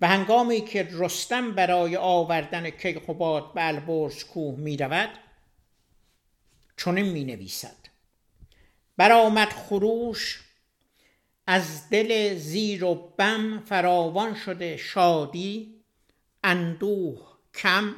و 0.00 0.08
هنگامی 0.08 0.60
که 0.60 0.88
رستم 0.92 1.52
برای 1.52 1.96
آوردن 1.96 2.70
کیخوباد 2.70 3.54
به 3.54 3.66
البرز 3.66 4.24
کوه 4.24 4.58
می 4.58 4.76
رود 4.76 5.10
چنین 6.76 7.06
می 7.06 7.24
نویسد. 7.24 7.76
برآمد 8.96 9.48
خروش 9.48 10.44
از 11.46 11.90
دل 11.90 12.34
زیر 12.36 12.84
و 12.84 12.94
بم 12.94 13.62
فراوان 13.66 14.34
شده 14.34 14.76
شادی 14.76 15.74
اندوه 16.44 17.38
کم 17.54 17.94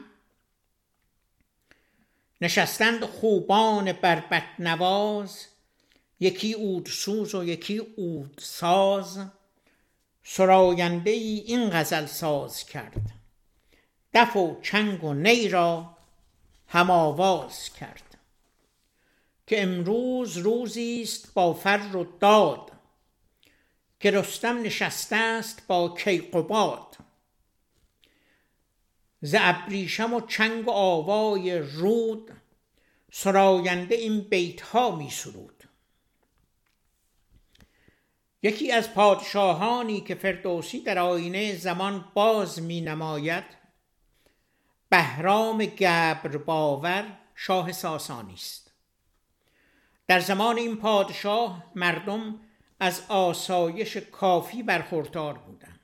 نشستند 2.42 3.04
خوبان 3.04 3.92
بربت 3.92 4.44
نواز 4.58 5.46
یکی 6.20 6.52
اود 6.52 6.86
سوز 6.86 7.34
و 7.34 7.44
یکی 7.44 7.78
اود 7.78 8.40
ساز 8.42 9.26
سراینده 10.22 11.10
ای 11.10 11.38
این 11.46 11.70
غزل 11.70 12.06
ساز 12.06 12.66
کرد 12.66 13.10
دف 14.14 14.36
و 14.36 14.60
چنگ 14.62 15.04
و 15.04 15.14
نی 15.14 15.48
را 15.48 15.96
هم 16.68 16.90
آواز 16.90 17.72
کرد. 17.72 18.18
که 19.46 19.62
امروز 19.62 20.36
روزی 20.36 21.02
است 21.02 21.34
با 21.34 21.54
فر 21.54 21.96
و 21.96 22.04
داد 22.20 22.72
که 24.00 24.10
رستم 24.10 24.62
نشسته 24.62 25.16
است 25.16 25.66
با 25.66 25.88
کیقباد. 25.88 26.96
ز 29.22 29.34
ابریشم 29.38 30.14
و 30.14 30.20
چنگ 30.20 30.68
و 30.68 30.70
آوای 30.70 31.58
رود 31.58 32.32
سراینده 33.12 33.94
این 33.94 34.20
بیت 34.20 34.60
ها 34.60 34.96
می 34.96 35.10
سرود. 35.10 35.64
یکی 38.42 38.72
از 38.72 38.94
پادشاهانی 38.94 40.00
که 40.00 40.14
فردوسی 40.14 40.80
در 40.80 40.98
آینه 40.98 41.56
زمان 41.56 42.04
باز 42.14 42.62
می 42.62 42.80
نماید 42.80 43.44
بهرام 44.88 45.64
گبر 45.64 46.36
باور 46.36 47.18
شاه 47.34 47.72
ساسانی 47.72 48.34
است. 48.34 48.72
در 50.06 50.20
زمان 50.20 50.58
این 50.58 50.76
پادشاه 50.76 51.72
مردم 51.74 52.40
از 52.80 53.02
آسایش 53.08 53.96
کافی 53.96 54.62
برخوردار 54.62 55.38
بودند. 55.38 55.80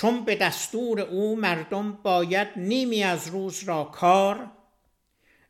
چون 0.00 0.24
به 0.24 0.36
دستور 0.36 1.00
او 1.00 1.36
مردم 1.36 1.92
باید 1.92 2.48
نیمی 2.56 3.02
از 3.02 3.28
روز 3.28 3.64
را 3.64 3.84
کار 3.84 4.50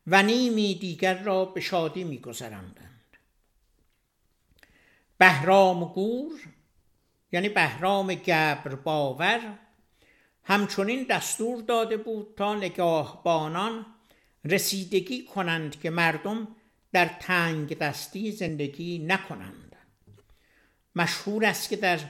و 0.07 0.23
نیمی 0.23 0.75
دیگر 0.75 1.23
را 1.23 1.45
به 1.45 1.61
شادی 1.61 2.05
میگذراندند 2.05 3.17
بهرام 5.19 5.85
گور 5.85 6.41
یعنی 7.33 7.49
بهرام 7.49 8.15
گبر 8.15 8.75
باور 8.75 9.59
همچنین 10.45 11.07
دستور 11.11 11.63
داده 11.63 11.97
بود 11.97 12.35
تا 12.37 12.55
نگاهبانان 12.55 13.87
رسیدگی 14.45 15.25
کنند 15.25 15.81
که 15.81 15.91
مردم 15.91 16.49
در 16.93 17.07
تنگ 17.07 17.79
دستی 17.79 18.33
زندگی 18.33 18.99
نکنند. 18.99 19.77
مشهور 20.97 21.45
است 21.45 21.69
که 21.69 21.77
در 21.77 22.01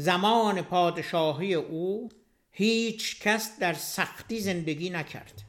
زمان 0.00 0.62
پادشاهی 0.62 1.54
او 1.54 2.08
هیچ 2.50 3.20
کس 3.20 3.58
در 3.58 3.74
سختی 3.74 4.40
زندگی 4.40 4.90
نکرد. 4.90 5.42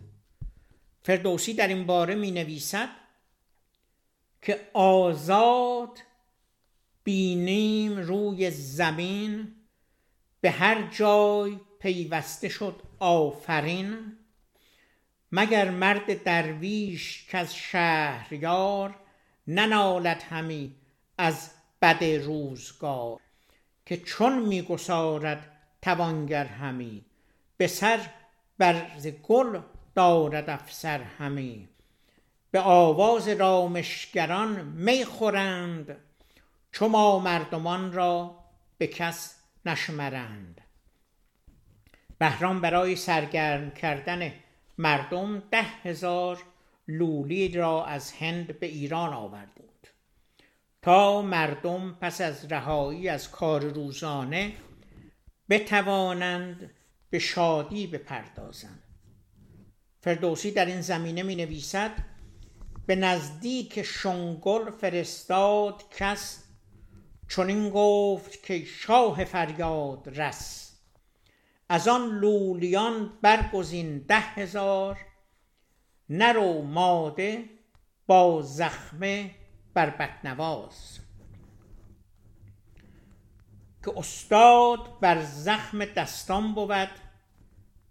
فردوسی 1.03 1.53
در 1.53 1.67
این 1.67 1.85
باره 1.85 2.15
می 2.15 2.31
نویسد 2.31 2.89
که 4.41 4.69
آزاد 4.73 5.99
بینیم 7.03 7.97
روی 7.97 8.51
زمین 8.51 9.55
به 10.41 10.51
هر 10.51 10.81
جای 10.91 11.59
پیوسته 11.79 12.49
شد 12.49 12.81
آفرین 12.99 14.17
مگر 15.31 15.69
مرد 15.69 16.23
درویش 16.23 17.27
که 17.27 17.37
از 17.37 17.55
شهریار 17.55 18.95
ننالد 19.47 20.23
همی 20.29 20.75
از 21.17 21.49
بد 21.81 22.03
روزگار. 22.03 23.28
که 23.89 23.97
چون 23.97 24.39
میگسارد 24.39 25.51
توانگر 25.81 26.45
همی 26.45 27.05
به 27.57 27.67
سر 27.67 27.99
برز 28.57 29.07
گل 29.07 29.59
دارد 29.95 30.49
افسر 30.49 31.01
همی. 31.01 31.69
به 32.51 32.59
آواز 32.59 33.27
رامشگران 33.27 34.61
می 34.61 35.05
خورند 35.05 35.97
مردمان 37.19 37.93
را 37.93 38.35
به 38.77 38.87
کس 38.87 39.35
نشمرند. 39.65 40.61
بهرام 42.17 42.61
برای 42.61 42.95
سرگرم 42.95 43.71
کردن 43.71 44.33
مردم 44.77 45.39
ده 45.39 45.63
هزار 45.83 46.43
لولی 46.87 47.47
را 47.47 47.85
از 47.85 48.11
هند 48.11 48.59
به 48.59 48.67
ایران 48.67 49.13
آورد. 49.13 49.55
بود 49.55 49.68
تا 50.81 51.21
مردم 51.21 51.97
پس 52.01 52.21
از 52.21 52.51
رهایی 52.51 53.09
از 53.09 53.31
کار 53.31 53.61
روزانه 53.61 54.53
بتوانند 55.49 56.71
به 57.09 57.19
شادی 57.19 57.87
بپردازند. 57.87 58.83
فردوسی 60.01 60.51
در 60.51 60.65
این 60.65 60.81
زمینه 60.81 61.23
می 61.23 61.35
نویسد 61.35 61.91
به 62.85 62.95
نزدیک 62.95 63.81
شنگل 63.81 64.71
فرستاد 64.71 65.83
کس 65.97 66.43
چنین 67.29 67.69
گفت 67.69 68.43
که 68.43 68.65
شاه 68.65 69.25
فریاد 69.25 70.19
رس. 70.19 70.71
از 71.69 71.87
آن 71.87 72.19
لولیان 72.19 73.13
برگزین 73.21 73.99
ده 73.99 74.19
هزار 74.19 74.97
نر 76.09 76.37
و 76.37 76.61
ماده 76.61 77.45
با 78.07 78.41
زخمه 78.41 79.35
بر 79.79 79.89
بدنواز 79.89 80.99
که 83.85 83.93
استاد 83.97 84.99
بر 84.99 85.23
زخم 85.23 85.85
دستان 85.85 86.53
بود 86.53 86.89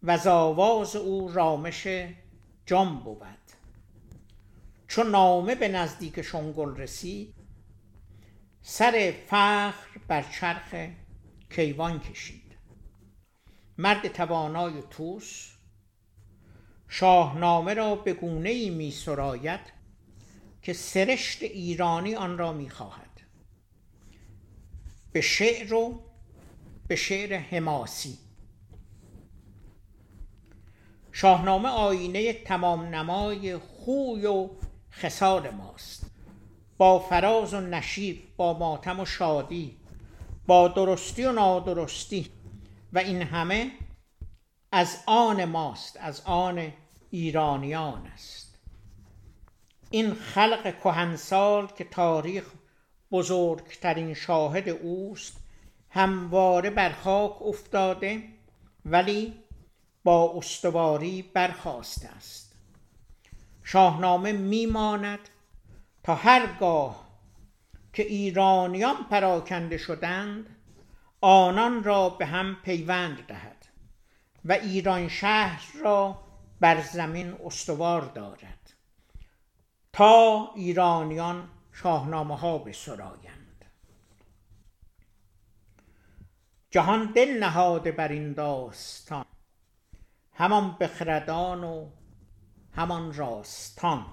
و 0.03 0.11
از 0.11 0.27
آواز 0.27 0.97
او 0.97 1.29
رامش 1.33 1.89
جام 2.67 3.01
بود. 3.01 3.39
چون 4.89 5.11
نامه 5.11 5.55
به 5.55 5.69
نزدیک 5.69 6.23
شنگل 6.23 6.77
رسید 6.77 7.35
سر 8.63 9.15
فخر 9.27 9.99
بر 10.09 10.23
چرخ 10.23 10.75
کیوان 11.51 12.01
کشید. 12.01 12.57
مرد 13.79 14.09
توانای 14.09 14.83
توس 14.91 15.53
شاهنامه 16.89 17.75
را 17.75 17.95
به 17.95 18.13
گونه 18.13 18.49
ای 18.49 18.71
می 18.71 18.91
سراید 18.91 19.78
که 20.69 20.75
سرشت 20.75 21.43
ایرانی 21.43 22.15
آن 22.15 22.39
را 22.39 22.53
می 22.53 22.71
خواهد 22.71 23.21
به 25.13 25.21
شعر 25.21 25.75
و 25.75 26.01
به 26.89 26.97
شعر 26.97 27.37
حماسی. 27.39 28.19
شاهنامه 31.13 31.69
آینه 31.69 32.33
تمام 32.33 32.83
نمای 32.83 33.59
خوی 33.59 34.27
و 34.27 34.51
خسال 34.93 35.51
ماست. 35.51 36.11
با 36.79 36.99
فراز 36.99 37.55
و 37.55 37.61
نشیب 37.61 38.23
با 38.37 38.59
ماتم 38.59 39.01
و 39.01 39.05
شادی 39.05 39.77
با 40.47 40.69
درستی 40.69 41.25
و 41.25 41.33
نادرستی 41.33 42.31
و 42.93 42.99
این 42.99 43.23
همه 43.23 43.71
از 44.73 45.03
آن 45.07 45.45
ماست 45.45 45.97
از 46.01 46.21
آن 46.25 46.73
ایرانیان 47.11 48.07
است. 48.07 48.48
این 49.91 50.15
خلق 50.15 50.79
کهنسال 50.83 51.67
که 51.67 51.85
تاریخ 51.85 52.45
بزرگترین 53.13 54.15
شاهد 54.15 54.69
اوست 54.69 55.37
همواره 55.91 56.71
بر 56.71 56.93
خاک 56.93 57.43
افتاده 57.43 58.23
ولی 58.85 59.35
با 60.05 60.33
استواری 60.37 61.23
برخواسته 61.23 62.09
است. 62.09 62.57
شاهنامه 63.65 64.33
میماند 64.33 65.29
تا 66.03 66.15
هرگاه 66.15 67.09
که 67.93 68.03
ایرانیان 68.03 68.97
پراکنده 69.11 69.79
شدند 69.79 70.57
آنان 71.21 71.85
را 71.85 72.09
به 72.09 72.27
هم 72.27 72.57
پیوند 72.65 73.27
دهد 73.27 73.67
و 74.45 74.53
ایران 74.53 75.09
شهر 75.09 75.63
را 75.83 76.21
بر 76.61 76.81
زمین 76.81 77.35
استوار 77.45 78.03
دارد. 78.03 78.58
تا 79.99 80.51
ایرانیان 80.55 81.49
شاهنامه 81.73 82.37
ها 82.37 82.59
بسرایند 82.59 83.65
جهان 86.71 87.13
دل 87.13 87.29
نهاده 87.45 87.93
بر 87.93 88.09
این 88.09 88.33
داستان 88.33 89.25
همان 90.35 90.77
بخردان 90.81 91.65
و 91.65 91.91
همان 92.73 93.15
راستان. 93.15 94.07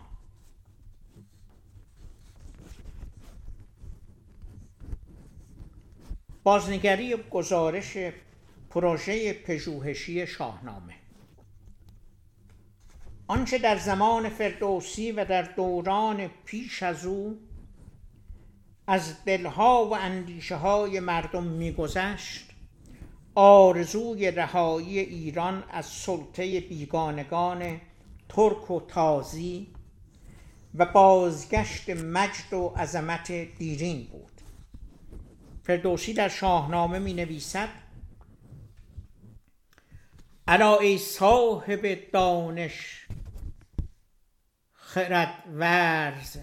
بازنگری 6.43 7.15
گزارش 7.15 7.98
پروژه 8.69 9.34
پژوهشی 9.34 10.28
شاهنامه. 10.28 11.05
آنچه 13.28 13.58
در 13.58 13.78
زمان 13.78 14.30
فردوسی 14.30 15.12
و 15.12 15.26
در 15.26 15.42
دوران 15.42 16.28
پیش 16.46 16.84
از 16.84 17.06
او 17.06 17.40
از 18.88 19.26
دلها 19.26 19.86
و 19.86 19.94
اندیشه 19.96 20.56
های 20.56 21.00
مردم 21.00 21.44
میگذشت 21.44 22.50
آرزوی 23.36 24.32
رهایی 24.32 25.00
ایران 25.00 25.64
از 25.72 25.86
سلطه 25.86 26.60
بیگانگان 26.60 27.82
ترک 28.30 28.72
و 28.72 28.80
تازی 28.88 29.68
و 30.76 30.86
بازگشت 30.86 31.90
مجد 31.90 32.54
و 32.54 32.74
عظمت 32.78 33.32
دیرین 33.32 34.08
بود. 34.12 34.42
فردوسی 35.64 36.14
در 36.14 36.30
شاهنامه 36.30 37.00
می 37.00 37.14
نویسد 37.14 37.70
الا 40.48 40.78
ای 40.78 40.98
صاحب 40.98 42.12
دانش. 42.12 43.08
خرد 44.74 45.44
ورز 45.54 46.38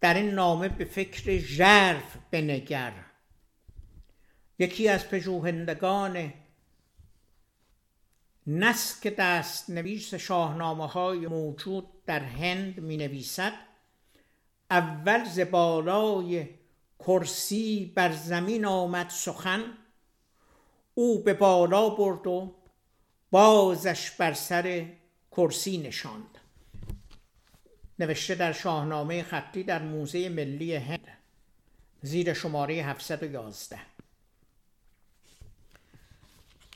در 0.00 0.14
این 0.14 0.30
نامه 0.30 0.68
به 0.68 0.84
فکر 0.84 1.38
ژرف 1.38 2.16
بنگر. 2.30 2.92
یکی 4.58 4.88
از 4.88 5.08
پژوهندگان 5.08 6.32
نسک 8.46 9.08
دست 9.08 9.70
نویس 9.70 10.14
شاهنامه 10.14 10.86
های 10.86 11.26
موجود 11.26 12.04
در 12.06 12.20
هند 12.20 12.80
می 12.80 12.96
نویسد 12.96 13.52
اول 14.70 15.24
زبالای 15.24 16.48
کرسی 16.98 17.92
بر 17.96 18.12
زمین 18.12 18.64
آمد 18.64 19.08
سخن 19.08 19.62
او 20.94 21.22
به 21.22 21.34
بالا 21.34 21.88
برد 21.88 22.26
و 22.26 22.63
بازش 23.34 24.10
بر 24.10 24.32
سر 24.32 24.86
کرسی 25.32 25.78
نشاند. 25.78 26.38
نوشته 27.98 28.34
در 28.34 28.52
شاهنامه 28.52 29.22
خطی 29.22 29.62
در 29.62 29.82
موزه 29.82 30.28
ملی 30.28 30.74
هند 30.74 31.08
زیر 32.02 32.34
شماره 32.34 32.74
711 32.74 33.78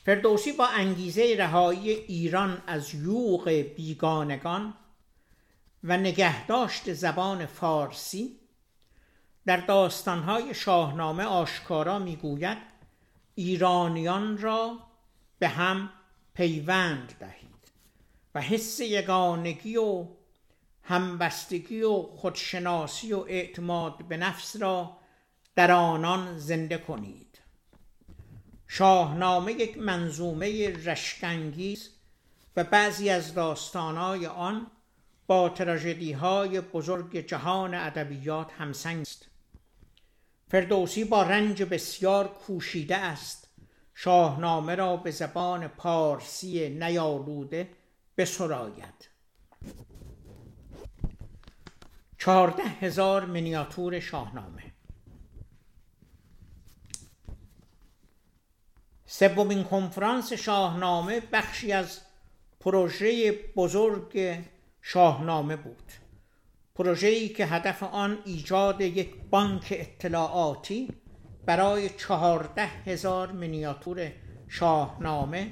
فردوسی 0.05 0.51
با 0.51 0.67
انگیزه 0.67 1.35
رهایی 1.39 1.89
ایران 1.89 2.63
از 2.67 2.95
یوغ 2.95 3.49
بیگانگان 3.49 4.73
و 5.83 5.97
نگهداشت 5.97 6.93
زبان 6.93 7.45
فارسی 7.45 8.39
در 9.45 9.57
داستانهای 9.57 10.53
شاهنامه 10.53 11.23
آشکارا 11.23 11.99
می‌گوید 11.99 12.57
ایرانیان 13.35 14.37
را 14.37 14.79
به 15.39 15.47
هم 15.47 15.89
پیوند 16.39 17.15
دهید. 17.19 17.71
و 18.35 18.41
حس 18.41 18.79
یگانگی 18.79 19.77
و 19.77 20.07
همبستگی 20.83 21.81
و 21.81 22.01
خودشناسی 22.01 23.13
و 23.13 23.19
اعتماد 23.19 24.07
به 24.07 24.17
نفس 24.17 24.55
را 24.55 24.97
در 25.55 25.71
آنان 25.71 26.37
زنده 26.37 26.77
کنید. 26.77 27.39
شاهنامه 28.67 29.51
یک 29.51 29.77
منظومه 29.77 30.77
رشکنگیز 30.85 31.89
و 32.55 32.63
بعضی 32.63 33.09
از 33.09 33.33
داستانهای 33.33 34.25
آن 34.25 34.67
با 35.27 35.49
تراژدی 35.49 36.11
های 36.11 36.61
بزرگ 36.61 37.17
جهان 37.17 37.73
ادبیات 37.73 38.51
همسنگ 38.51 39.01
است. 39.01 39.27
فردوسی 40.51 41.03
با 41.03 41.23
رنج 41.23 41.63
بسیار 41.63 42.27
کوشیده 42.27 42.97
است 42.97 43.48
شاهنامه 44.01 44.75
را 44.75 44.97
به 44.97 45.11
زبان 45.11 45.67
پارسی 45.67 46.69
نیالوده 46.69 47.69
بسراید 48.17 49.09
چهارده 52.17 52.63
هزار 52.63 53.25
منیاتور 53.25 53.99
شاهنامه. 53.99 54.63
سومین 59.05 59.63
کنفرانس 59.63 60.33
شاهنامه 60.33 61.19
بخشی 61.19 61.71
از 61.71 62.01
پروژه 62.59 63.31
بزرگ 63.55 64.39
شاهنامه 64.81 65.55
بود. 65.55 65.91
پروژه‌ای 66.75 67.29
که 67.29 67.45
هدف 67.45 67.83
آن 67.83 68.21
ایجاد 68.25 68.81
یک 68.81 69.15
بانک 69.29 69.67
اطلاعاتی 69.71 70.98
برای 71.49 71.89
چهارده 71.89 72.65
هزار 72.65 73.31
منیاتور 73.31 74.11
شاهنامه 74.47 75.51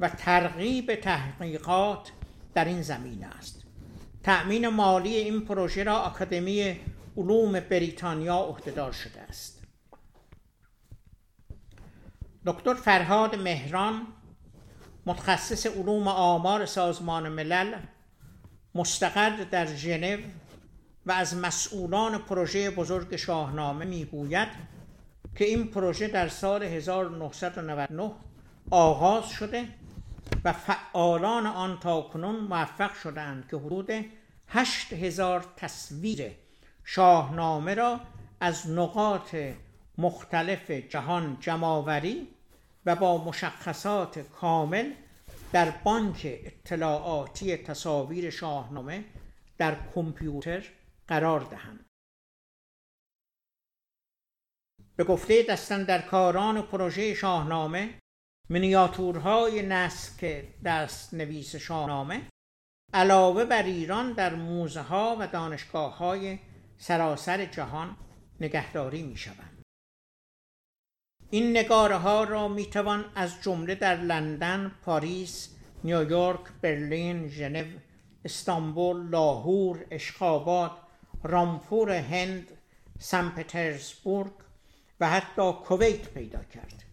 و 0.00 0.08
ترغیب 0.08 0.94
تحقیقات 0.94 2.10
در 2.54 2.64
این 2.64 2.82
زمینه 2.82 3.26
است. 3.26 3.64
تأمین 4.22 4.68
مالی 4.68 5.16
این 5.16 5.40
پروژه 5.40 5.82
را 5.82 5.98
آکادمی 5.98 6.80
علوم 7.16 7.60
بریتانیا 7.60 8.36
عهدهدار 8.36 8.92
شده 8.92 9.20
است. 9.20 9.62
دکتر 12.46 12.74
فرهاد 12.74 13.34
مهران 13.34 14.06
متخصص 15.06 15.66
علوم 15.66 16.08
آمار 16.08 16.66
سازمان 16.66 17.28
ملل 17.28 17.78
مستقر 18.74 19.44
در 19.50 19.66
ژنو 19.66 20.18
و 21.06 21.12
از 21.12 21.36
مسئولان 21.36 22.18
پروژه 22.18 22.70
بزرگ 22.70 23.16
شاهنامه 23.16 23.84
می‌گوید 23.84 24.73
که 25.36 25.44
این 25.44 25.66
پروژه 25.66 26.08
در 26.08 26.28
سال 26.28 26.62
1999 26.62 28.10
آغاز 28.70 29.28
شده 29.28 29.68
و 30.44 30.52
فعالان 30.52 31.46
آن 31.46 31.80
تا 31.80 32.02
کنون 32.02 32.36
موفق 32.36 32.94
شدند 32.94 33.48
که 33.50 33.56
حدود 33.56 33.90
هشت 34.48 34.92
هزار 34.92 35.44
تصویر 35.56 36.32
شاهنامه 36.84 37.74
را 37.74 38.00
از 38.40 38.70
نقاط 38.70 39.36
مختلف 39.98 40.70
جهان 40.70 41.36
جمعآوری 41.40 42.28
و 42.86 42.96
با 42.96 43.24
مشخصات 43.24 44.18
کامل 44.18 44.92
در 45.52 45.70
بانک 45.70 46.26
اطلاعاتی 46.44 47.56
تصاویر 47.56 48.30
شاهنامه 48.30 49.04
در 49.58 49.74
کامپیوتر 49.94 50.64
قرار 51.08 51.40
دهند. 51.40 51.83
به 54.96 55.04
گفته 55.04 55.56
کاران 56.10 56.62
پروژه 56.62 57.14
شاهنامه 57.14 57.94
منیاتورهای 58.50 59.62
نسک 59.62 60.44
دست 60.64 61.14
نویس 61.14 61.56
شاهنامه 61.56 62.22
علاوه 62.94 63.44
بر 63.44 63.62
ایران 63.62 64.12
در 64.12 64.34
موزه 64.34 64.80
ها 64.80 65.16
و 65.20 65.26
دانشگاه 65.26 65.96
های 65.98 66.38
سراسر 66.78 67.44
جهان 67.44 67.96
نگهداری 68.40 69.02
می 69.02 69.16
شوند. 69.16 69.62
این 71.30 71.50
نگاره 71.56 71.96
ها 71.96 72.24
را 72.24 72.48
می 72.48 72.66
توان 72.66 73.04
از 73.14 73.42
جمله 73.42 73.74
در 73.74 73.96
لندن، 73.96 74.72
پاریس، 74.84 75.56
نیویورک، 75.84 76.40
برلین، 76.62 77.28
ژنو، 77.28 77.66
استانبول، 78.24 79.08
لاهور، 79.08 79.86
اشخاباد، 79.90 80.70
رامپور 81.22 81.90
هند، 81.90 82.50
سن 82.98 83.28
پترزبورگ 83.28 84.32
و 85.00 85.08
حتی 85.08 85.52
کویت 85.52 86.08
پیدا 86.08 86.44
کرد. 86.44 86.84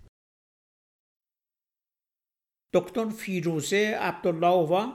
دکتر 2.74 3.10
فیروزه 3.10 3.98
عبدالله 4.02 4.94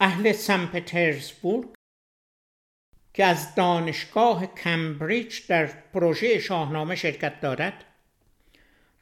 اهل 0.00 0.32
سن 0.32 0.66
پترزبورگ 0.66 1.68
که 3.14 3.24
از 3.24 3.54
دانشگاه 3.54 4.46
کمبریج 4.46 5.46
در 5.48 5.66
پروژه 5.66 6.38
شاهنامه 6.38 6.96
شرکت 6.96 7.40
دارد 7.40 7.84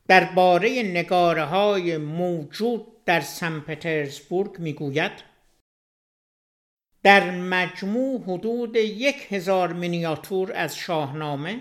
درباره 0.09 0.83
نگاره 0.83 1.45
های 1.45 1.97
موجود 1.97 3.05
در 3.05 3.21
سن 3.21 3.61
پترزبورگ 3.61 4.59
می‌گوید 4.59 5.28
در 7.03 7.31
مجموع 7.31 8.23
حدود 8.23 8.77
یک 8.77 9.27
هزار 9.31 9.73
مینیاتور 9.73 10.53
از 10.53 10.77
شاهنامه 10.77 11.61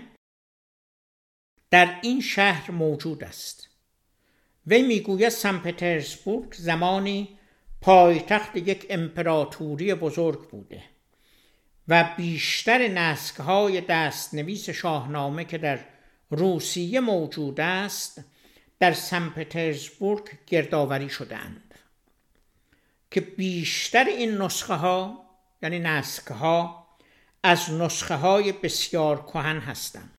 در 1.70 1.98
این 2.02 2.20
شهر 2.20 2.70
موجود 2.70 3.24
است. 3.24 3.68
وی 4.66 4.82
می‌گوید 4.82 5.28
سن 5.28 5.58
پترزبورگ 5.58 6.52
زمانی 6.54 7.38
پایتخت 7.80 8.56
یک 8.56 8.86
امپراتوری 8.90 9.94
بزرگ 9.94 10.50
بوده 10.50 10.82
و 11.88 12.14
بیشتر 12.16 12.88
نسکهای 12.88 13.80
دستنویس 13.80 14.70
شاهنامه 14.70 15.44
که 15.44 15.58
در 15.58 15.78
روسیه 16.30 17.00
موجود 17.00 17.60
است 17.60 18.24
در 18.78 18.92
سن 18.92 19.28
پترزبورگ 19.28 20.28
گردآوری 20.46 21.08
شدند 21.08 21.74
که 23.10 23.20
بیشتر 23.20 24.04
این 24.04 24.42
نسخه 24.42 24.74
ها 24.74 25.27
یعنی 25.62 25.78
نسخه 25.78 26.34
ها 26.34 26.88
از 27.42 27.70
نسخه 27.70 28.14
های 28.14 28.52
بسیار 28.52 29.22
کهن 29.22 29.58
هستند. 29.58 30.14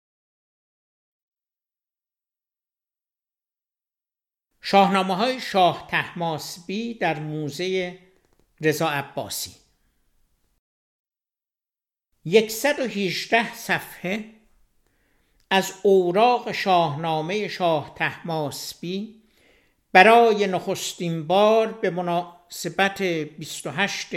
شاهنامه 4.62 5.15
های 5.15 5.41
شاه 5.41 5.88
تحماسبی 5.89 6.93
در 6.93 7.19
موزه 7.19 7.99
رضا 8.62 8.89
عباسی. 8.89 9.56
118 12.49 13.54
صفحه 13.54 14.39
از 15.49 15.73
اوراق 15.84 16.52
شاهنامه 16.52 17.47
شاه 17.47 17.93
تحماسبی 17.95 19.23
برای 19.91 20.47
نخستین 20.47 21.28
بار 21.28 21.71
به 21.71 21.89
مناسبت 21.89 23.02
28 23.02 24.10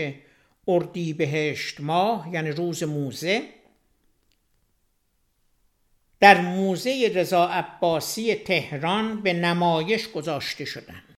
اردیبهشت 0.68 1.80
ماه 1.80 2.28
یعنی 2.32 2.50
روز 2.50 2.82
موزه 2.82 3.48
در 6.20 6.40
موزه 6.40 7.12
رضا 7.14 7.48
عباسی 7.48 8.34
تهران 8.34 9.22
به 9.22 9.32
نمایش 9.32 10.08
گذاشته 10.08 10.64
شدند. 10.64 11.14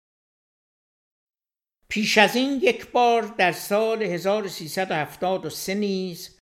پیش 1.88 2.18
از 2.18 2.36
این 2.36 2.60
یک 2.62 2.90
بار 2.90 3.22
در 3.22 3.52
سال 3.52 4.02
1373 4.02 5.74
نیز 5.74 6.38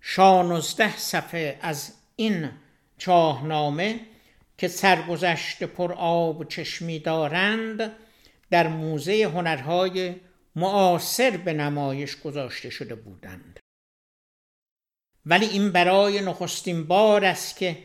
16 0.00 0.96
صفحه 0.96 1.58
از 1.60 1.92
این 2.16 2.50
شاهنامه 2.98 4.00
که 4.58 4.68
سرگذشت 4.68 5.62
پر 5.62 5.92
آب 5.92 6.40
و 6.40 6.44
چشمی 6.44 6.98
دارند 6.98 7.92
در 8.50 8.68
موزه 8.68 9.30
هنرهای 9.34 10.14
معاصر 10.56 11.36
به 11.36 11.52
نمایش 11.52 12.16
گذاشته 12.16 12.70
شده 12.70 12.94
بودند. 12.94 13.60
ولی 15.26 15.46
این 15.46 15.72
برای 15.72 16.20
نخستین 16.20 16.84
بار 16.84 17.24
است 17.24 17.56
که 17.56 17.78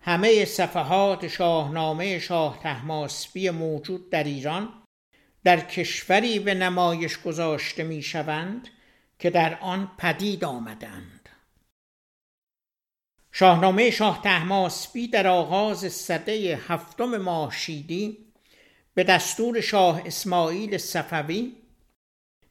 همه 0.00 0.44
صفحات 0.44 1.28
شاهنامه 1.28 2.18
شاه 2.18 2.58
تحماسبی 2.62 3.50
موجود 3.50 4.10
در 4.10 4.24
ایران 4.24 4.82
در 5.44 5.60
کشوری 5.60 6.38
به 6.38 6.54
نمایش 6.54 7.18
گذاشته 7.18 7.84
می 7.84 8.02
شوند 8.02 8.68
که 9.18 9.30
در 9.30 9.58
آن 9.60 9.92
پدید 9.98 10.44
آمدند. 10.44 11.28
شاهنامه 13.32 13.90
شاه 13.90 14.22
تحماسبی 14.22 15.08
در 15.08 15.26
آغاز 15.26 15.92
سده 15.92 16.60
هفتم 16.68 17.16
ماهشیدی 17.16 18.18
به 18.94 19.04
دستور 19.04 19.60
شاه 19.60 20.02
اسماعیل 20.06 20.78
صفوی 20.78 21.56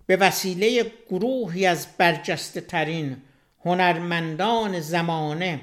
به 0.08 0.18
وسیله 0.18 0.92
گروهی 1.10 1.66
از 1.66 1.88
برجسته 1.98 2.62
ترین 2.62 3.18
هنرمندان 3.66 4.80
زمانه 4.80 5.62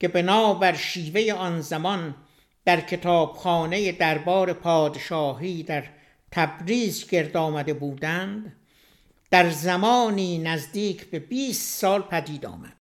که 0.00 0.08
بنابر 0.08 0.76
شیوه 0.76 1.32
آن 1.32 1.60
زمان 1.60 2.14
در 2.64 2.80
کتابخانه 2.80 3.92
دربار 3.92 4.52
پادشاهی 4.52 5.62
در 5.62 5.84
تبریز 6.30 7.08
گرد 7.08 7.36
آمده 7.36 7.74
بودند 7.74 8.56
در 9.30 9.50
زمانی 9.50 10.38
نزدیک 10.38 11.10
به 11.10 11.18
20 11.18 11.80
سال 11.80 12.02
پدید 12.02 12.46
آمد. 12.46 12.76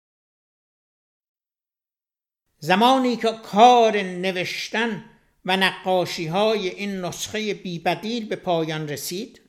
زمانی 2.60 3.16
که 3.16 3.32
کار 3.43 4.01
نوشتن 4.01 5.05
و 5.45 5.57
نقاشی 5.57 6.28
های 6.28 6.70
این 6.70 7.01
نسخه 7.05 7.53
بیبدیل 7.53 8.26
به 8.26 8.36
پایان 8.36 8.89
رسید 8.89 9.49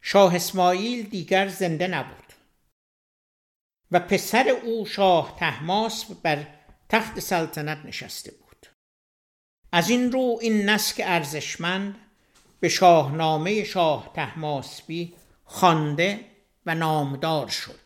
شاه 0.00 0.36
اسماعیل 0.36 1.08
دیگر 1.08 1.48
زنده 1.48 1.86
نبود 1.86 2.32
و 3.90 4.00
پسر 4.00 4.48
او 4.48 4.86
شاه 4.86 5.36
تحماس 5.38 6.04
بر 6.04 6.46
تخت 6.88 7.20
سلطنت 7.20 7.78
نشسته 7.84 8.32
بود. 8.32 8.66
از 9.72 9.90
این 9.90 10.12
رو 10.12 10.38
این 10.40 10.70
نسک 10.70 11.02
ارزشمند 11.04 11.98
به 12.60 12.68
شاهنامه 12.68 13.64
شاه 13.64 14.10
تحماسبی 14.14 15.14
خوانده 15.44 16.24
و 16.66 16.74
نامدار 16.74 17.48
شد. 17.48 17.80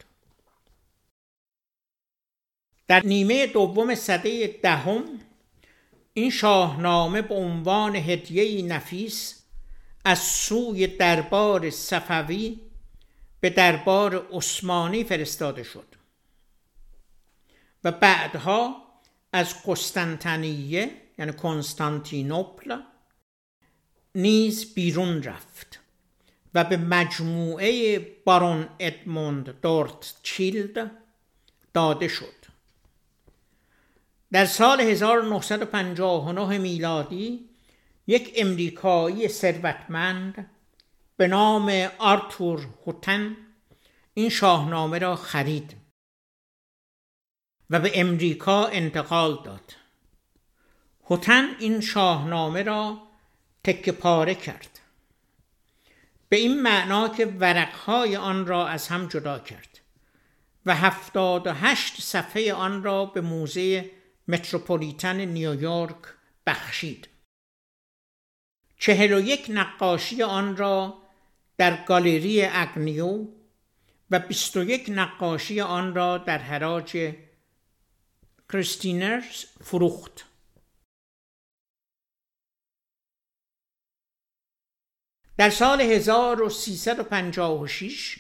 در 2.89 3.03
نیمه 3.07 3.47
دوم 3.47 3.95
سده 3.95 4.47
دهم 4.63 5.05
این 6.15 6.31
شاهنامه 6.31 7.23
به 7.23 7.35
عنوان 7.35 7.97
هدیه 7.97 8.63
نفیس 8.63 9.44
از 10.05 10.19
سوی 10.19 10.87
دربار 10.87 11.71
صفوی 11.71 12.61
به 13.41 13.51
دربار 13.51 14.29
عثمانی 14.33 15.05
فرستاده 15.05 15.63
شد 15.63 15.87
و 17.85 17.93
بعدها 17.93 18.85
از 19.33 19.55
قسطنطنیه 19.67 20.91
یعنی 21.19 21.33
کنستانتینوپل 21.33 22.77
نیز 24.15 24.75
بیرون 24.75 25.23
رفت 25.23 25.81
و 26.55 26.65
به 26.65 26.77
مجموعه 26.77 27.99
بارون 28.25 28.69
ادموند 28.79 29.61
دورت 29.61 30.15
چیلد 30.23 30.91
داده 31.75 32.09
شد. 32.09 32.45
در 34.33 34.47
سال 34.47 34.81
1959 34.81 36.59
میلادی 36.59 37.49
یک 38.07 38.33
امریکایی 38.37 39.29
ثروتمند 39.29 40.51
به 41.17 41.27
نام 41.27 41.89
آرتور 41.99 42.69
هوتن 42.87 43.37
این 44.15 44.29
شاهنامه 44.29 44.99
را 44.99 45.17
خرید 45.17 45.77
و 47.71 47.81
به 47.81 48.01
امریکا 48.01 48.67
انتقال 48.67 49.43
داد. 49.45 49.75
هوتن 51.11 51.49
این 51.59 51.81
شاهنامه 51.81 52.63
را 52.63 53.03
تکه 53.65 53.93
پاره 53.93 54.35
کرد. 54.35 54.81
به 56.29 56.37
این 56.37 56.63
معنا 56.63 57.09
که 57.09 57.27
ورقهای 57.27 58.17
آن 58.17 58.47
را 58.47 58.69
از 58.69 58.89
هم 58.89 59.07
جدا 59.07 59.39
کرد 59.39 59.81
و 60.67 60.75
هفتاد 60.75 61.47
و 61.47 61.53
هشت 61.53 62.01
صفحه 62.01 62.53
آن 62.53 62.83
را 62.83 63.05
به 63.05 63.21
موزه 63.21 63.91
متروپولیتن 64.29 65.21
نیویورک 65.21 65.97
بخشید. 66.47 67.09
چهل 68.85 69.13
و 69.13 69.21
یک 69.21 69.47
نقاشی 69.49 70.23
آن 70.23 70.57
را 70.57 71.03
در 71.57 71.85
گالری 71.85 72.45
اگنیو 72.45 73.27
و 74.11 74.19
بیست 74.19 74.57
و 74.57 74.63
یک 74.63 74.87
نقاشی 74.89 75.61
آن 75.61 75.95
را 75.95 76.19
در 76.19 76.39
حراج 76.39 77.15
کریستینرز 78.53 79.45
فروخت. 79.45 80.25
در 85.37 85.51
سال 85.51 85.81
1356 85.81 88.19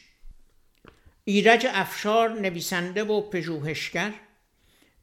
ایرج 1.24 1.66
افشار 1.70 2.40
نویسنده 2.40 3.04
و 3.04 3.30
پژوهشگر 3.30 4.14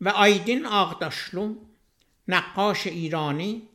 و 0.01 0.09
آیدین 0.09 0.65
آغداشلو 0.65 1.55
نقاش 2.27 2.87
ایرانی 2.87 3.70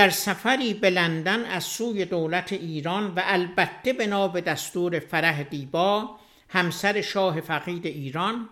در 0.00 0.10
سفری 0.10 0.74
به 0.74 0.90
لندن 0.90 1.44
از 1.44 1.64
سوی 1.64 2.04
دولت 2.04 2.52
ایران 2.52 3.14
و 3.14 3.22
البته 3.24 3.92
بنا 3.92 4.28
به 4.28 4.40
دستور 4.40 4.98
فرح 4.98 5.42
دیبا 5.42 6.16
همسر 6.48 7.00
شاه 7.00 7.40
فقید 7.40 7.86
ایران 7.86 8.48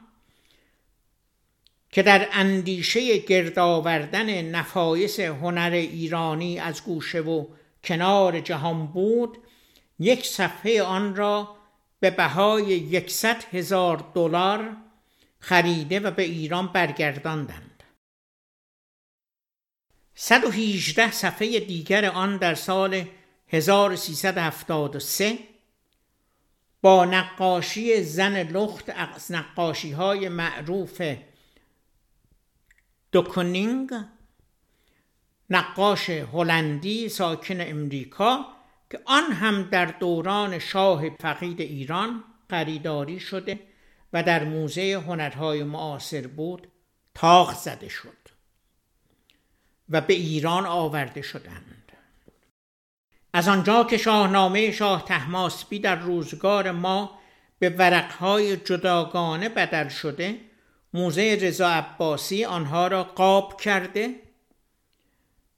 که 1.91 2.03
در 2.03 2.29
اندیشه 2.33 3.19
گرد 3.19 3.59
آوردن 3.59 4.43
نفایس 4.43 5.21
هنر 5.21 5.71
ایرانی 5.73 6.59
از 6.59 6.85
گوشه 6.85 7.21
و 7.21 7.47
کنار 7.85 8.41
جهان 8.41 8.87
بود 8.87 9.39
یک 9.99 10.27
صفحه 10.27 10.83
آن 10.83 11.17
را 11.17 11.57
به 12.01 12.11
بهای 12.11 12.67
یکصد 12.67 13.45
هزار 13.53 14.05
دلار 14.15 14.77
خریده 15.41 16.01
و 16.01 16.11
به 16.11 16.23
ایران 16.23 16.67
برگرداندند. 16.67 17.68
118 20.21 21.11
صفحه 21.11 21.61
دیگر 21.61 22.05
آن 22.05 22.37
در 22.37 22.55
سال 22.55 23.05
1373 23.49 25.39
با 26.83 27.05
نقاشی 27.05 28.03
زن 28.03 28.43
لخت 28.43 28.91
از 28.91 29.33
نقاشی 29.33 29.93
های 29.93 30.29
معروف 30.29 31.03
دوکنینگ 33.13 33.91
نقاش 35.51 36.11
هلندی 36.11 37.09
ساکن 37.09 37.61
امریکا 37.61 38.47
که 38.91 39.01
آن 39.05 39.33
هم 39.33 39.63
در 39.63 39.87
دوران 39.87 40.59
شاه 40.59 41.17
فقید 41.17 41.61
ایران 41.61 42.25
خریداری 42.51 43.21
شده 43.21 43.61
و 44.13 44.23
در 44.23 44.45
موزه 44.45 45.03
هنرهای 45.07 45.65
معاصر 45.65 46.27
بود 46.27 46.69
تاخ 47.15 47.55
زده 47.55 47.89
شد. 47.89 48.18
و 49.91 50.01
به 50.01 50.15
ایران 50.15 50.67
آورده 50.67 51.23
شدند. 51.23 51.93
از 53.33 53.49
آنجا 53.49 53.85
که 53.85 53.97
شاهنامه 53.97 54.71
شاه 54.71 55.05
تحماسبی 55.05 55.79
در 55.79 55.97
روزگار 55.97 56.71
ما 56.71 57.19
به 57.59 57.69
ورقهای 57.69 58.57
جداگانه 58.57 59.49
بدل 59.49 59.89
شده 59.89 60.37
موزه 60.95 61.39
رضا 61.41 61.69
عباسی 61.69 62.45
آنها 62.45 62.87
را 62.87 63.05
قاب 63.05 63.61
کرده 63.61 64.15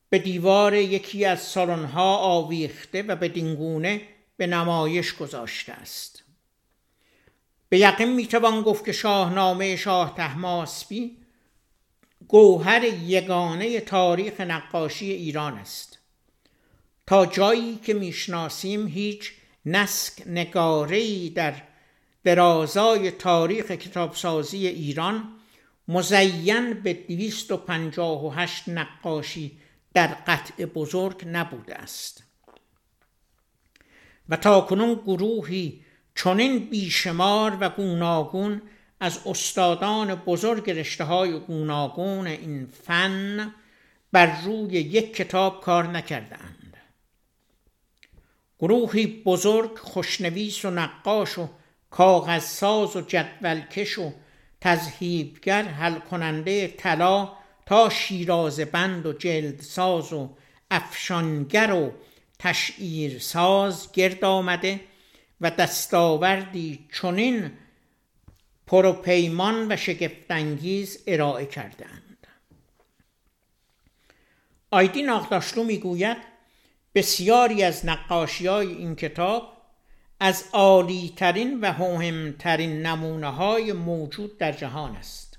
به 0.09 0.18
دیوار 0.18 0.74
یکی 0.74 1.24
از 1.24 1.41
سالن‌ها 1.41 2.16
آویخته 2.16 3.03
و 3.03 3.16
به 3.16 3.28
دینگونه 3.28 4.03
به 4.37 4.47
نمایش 4.47 5.14
گذاشته 5.14 5.72
است. 5.72 6.22
به 7.68 7.78
یقین 7.78 8.12
می‌توان 8.12 8.62
گفت 8.62 8.85
که 8.85 8.93
شاهنامه 8.93 9.76
شاه 9.76 10.14
تحماسبی 10.16 11.19
گوهر 12.31 12.85
یگانه 12.85 13.81
تاریخ 13.81 14.41
نقاشی 14.41 15.11
ایران 15.11 15.55
است. 15.55 15.99
تا 17.07 17.26
جایی 17.26 17.76
که 17.76 17.95
می‌شناسیم 17.95 18.87
هیچ 18.87 19.33
نسک 19.66 20.22
نگارهی 20.26 21.31
در 21.31 21.62
درازای 22.24 23.11
تاریخ 23.11 23.70
کتابسازی 23.70 24.66
ایران 24.66 25.28
مزین 25.89 26.72
به 26.72 26.93
258 26.93 28.68
نقاشی 28.68 29.59
در 29.95 30.07
قطع 30.07 30.64
بزرگ 30.64 31.22
نبوده 31.26 31.74
است. 31.74 32.24
و 34.28 34.37
تا 34.37 34.61
کنون 34.61 34.95
گروهی 34.95 35.85
چنین 36.14 36.59
بیشمار 36.59 37.57
و 37.61 37.68
گوناگون 37.68 38.62
از 39.01 39.20
استادان 39.26 40.14
بزرگ 40.14 40.70
رشته 40.70 41.05
های 41.05 41.38
گوناگون 41.38 42.26
این 42.26 42.66
فن 42.84 43.55
بر 44.12 44.42
روی 44.42 44.72
یک 44.72 45.16
کتاب 45.16 45.61
کار 45.61 45.86
نکردند. 45.86 46.76
گروهی 48.59 49.07
بزرگ 49.07 49.78
خوشنویس 49.78 50.64
و 50.64 50.70
نقاش 50.70 51.38
و 51.38 51.48
کاغذساز 51.90 52.96
و 52.96 53.01
جدولکش 53.01 53.98
و 53.98 54.12
تذهیبگر 54.61 55.62
حل 55.62 55.94
کننده 55.98 56.68
طلا 56.68 57.32
تا 57.66 57.88
شیراز 57.88 58.61
بند 58.61 59.07
و 59.07 59.12
جلدساز 59.12 60.12
و 60.12 60.30
افشانگر 60.70 61.72
و 61.72 61.92
تشعیرساز 62.38 63.92
گرد 63.92 64.24
آمده 64.24 64.80
و 65.40 65.51
دستاوردی 65.51 66.88
چنین 67.01 67.51
پروپیمان 68.70 69.72
و 69.72 69.76
شگفتانگیز 69.76 70.98
ارائه 71.06 71.46
کردند 71.46 72.26
آیدین 74.70 75.10
آقداشلو 75.10 75.64
می‌گوید 75.64 76.16
بسیاری 76.94 77.62
از 77.62 77.86
نقاشی 77.86 78.46
های 78.46 78.66
این 78.66 78.96
کتاب 78.96 79.56
از 80.20 80.44
عالی 80.52 81.12
ترین 81.16 81.60
و 81.60 81.72
مهمترین 81.78 82.86
نمونه 82.86 83.30
های 83.30 83.72
موجود 83.72 84.38
در 84.38 84.52
جهان 84.52 84.96
است. 84.96 85.38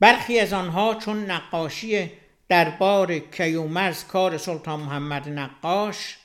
برخی 0.00 0.40
از 0.40 0.52
آنها 0.52 0.94
چون 0.94 1.30
نقاشی 1.30 2.10
دربار 2.48 3.18
کیومرز 3.18 4.04
کار 4.04 4.38
سلطان 4.38 4.80
محمد 4.80 5.28
نقاش 5.28 6.18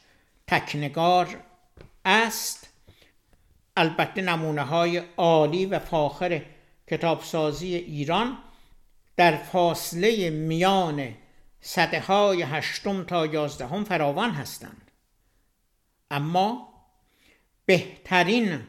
تکنگار 0.47 1.43
است 2.05 2.58
البته 3.79 4.21
نمونه 4.21 4.61
های 4.61 4.97
عالی 5.17 5.65
و 5.65 5.79
فاخر 5.79 6.41
کتابسازی 6.87 7.75
ایران 7.75 8.37
در 9.15 9.37
فاصله 9.37 10.29
میان 10.29 11.15
سده 11.61 11.99
های 11.99 12.41
هشتم 12.41 13.03
تا 13.03 13.25
یازدهم 13.25 13.83
فراوان 13.83 14.31
هستند 14.31 14.91
اما 16.11 16.69
بهترین 17.65 18.59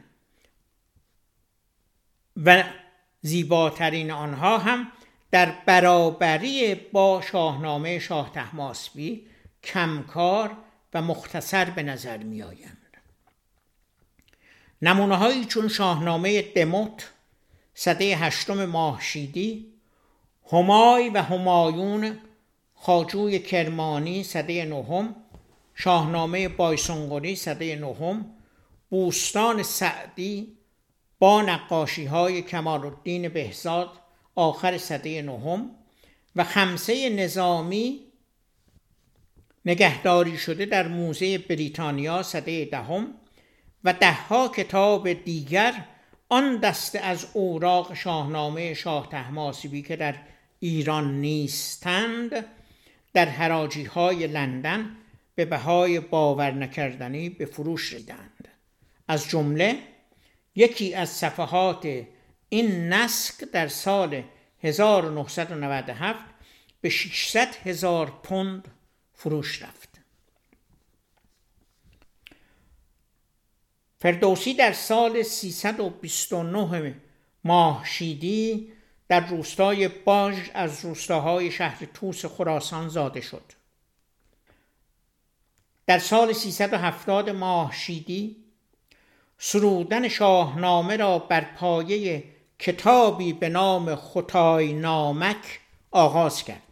و 2.37 2.65
زیباترین 3.21 4.11
آنها 4.11 4.59
هم 4.59 4.93
در 5.31 5.55
برابری 5.67 6.75
با 6.75 7.23
شاهنامه 7.33 7.99
شاه 7.99 8.33
تحماسبی 8.33 9.27
کمکار 9.65 10.57
و 10.95 11.03
مختصر 11.03 11.65
به 11.65 11.83
نظر 11.83 12.17
می 12.17 12.43
آیند. 12.43 12.80
نمونه 14.83 15.17
هایی 15.17 15.45
چون 15.45 15.69
شاهنامه 15.69 16.43
دموت 16.43 17.11
سده 17.75 18.17
هشتم 18.17 18.65
ماهشیدی 18.65 19.73
همای 20.53 21.09
و 21.09 21.23
همایون 21.23 22.19
خاجوی 22.75 23.39
کرمانی 23.39 24.23
سده 24.23 24.65
نهم 24.65 25.15
شاهنامه 25.75 26.49
بایسونگوری 26.49 27.37
سده 27.37 27.77
نهم 27.77 28.27
بوستان 28.91 29.63
سعدی 29.63 30.57
با 31.19 31.43
نقاشی 31.43 32.05
های 32.05 32.43
کمال 32.43 32.87
الدین 32.87 33.29
بهزاد 33.29 33.91
آخر 34.35 34.79
سده 34.79 35.23
نهم 35.23 35.71
و 36.37 36.45
خمسه 36.45 37.11
نظامی 37.11 38.01
نگهداری 39.65 40.39
شده 40.39 40.65
در 40.65 40.89
موزه 40.89 41.39
بریتانیا 41.39 42.23
سده 42.23 42.65
دهم. 42.65 43.15
و 43.85 43.93
دهها 43.93 44.49
کتاب 44.49 45.13
دیگر 45.13 45.85
آن 46.29 46.57
دسته 46.57 47.01
از 47.01 47.27
اوراق 47.33 47.95
شاهنامه 47.95 48.75
شاه 48.75 49.09
تحماسبی 49.09 49.83
که 49.83 49.97
در 49.97 50.15
ایران 50.61 51.21
نیستند 51.21 52.45
در 53.13 53.29
حراجی 53.29 53.85
های 53.85 54.27
لندن 54.27 54.97
به 55.35 55.45
بهای 55.45 56.01
باور 56.01 56.51
نکردنی 56.51 57.29
به 57.29 57.47
فروش 57.47 57.93
ریدند. 57.93 58.49
از 59.09 59.29
جمله 59.29 59.79
یکی 60.55 60.95
از 60.95 61.09
صفحات 61.09 62.05
این 62.49 62.93
نسک 62.93 63.45
در 63.45 63.69
سال 63.69 64.23
1997 64.63 66.25
به 66.81 66.89
600 66.89 67.55
هزار 67.65 68.21
پوند 68.23 68.69
فروش 69.13 69.63
رفت. 69.63 69.80
فردوسی 74.01 74.55
در 74.55 74.73
سال 74.73 75.23
329 75.23 76.95
ماهشیدی 77.45 78.73
در 79.09 79.27
روستای 79.27 79.89
باج 79.89 80.35
از 80.55 80.85
روستاهای 80.85 81.51
شهر 81.51 81.85
توس 81.95 82.25
خراسان 82.25 82.89
زاده 82.89 83.21
شد. 83.21 83.43
در 85.87 85.99
سال 85.99 86.33
370 86.33 87.31
ماهشیدی 87.31 88.37
سرودن 89.39 90.09
شاهنامه 90.09 90.97
را 90.97 91.19
بر 91.19 91.41
پایه 91.41 92.25
کتابی 92.59 93.33
به 93.33 93.49
نام 93.49 93.97
خطای 93.97 94.73
نامک 94.73 95.61
آغاز 95.91 96.45
کرد. 96.45 96.63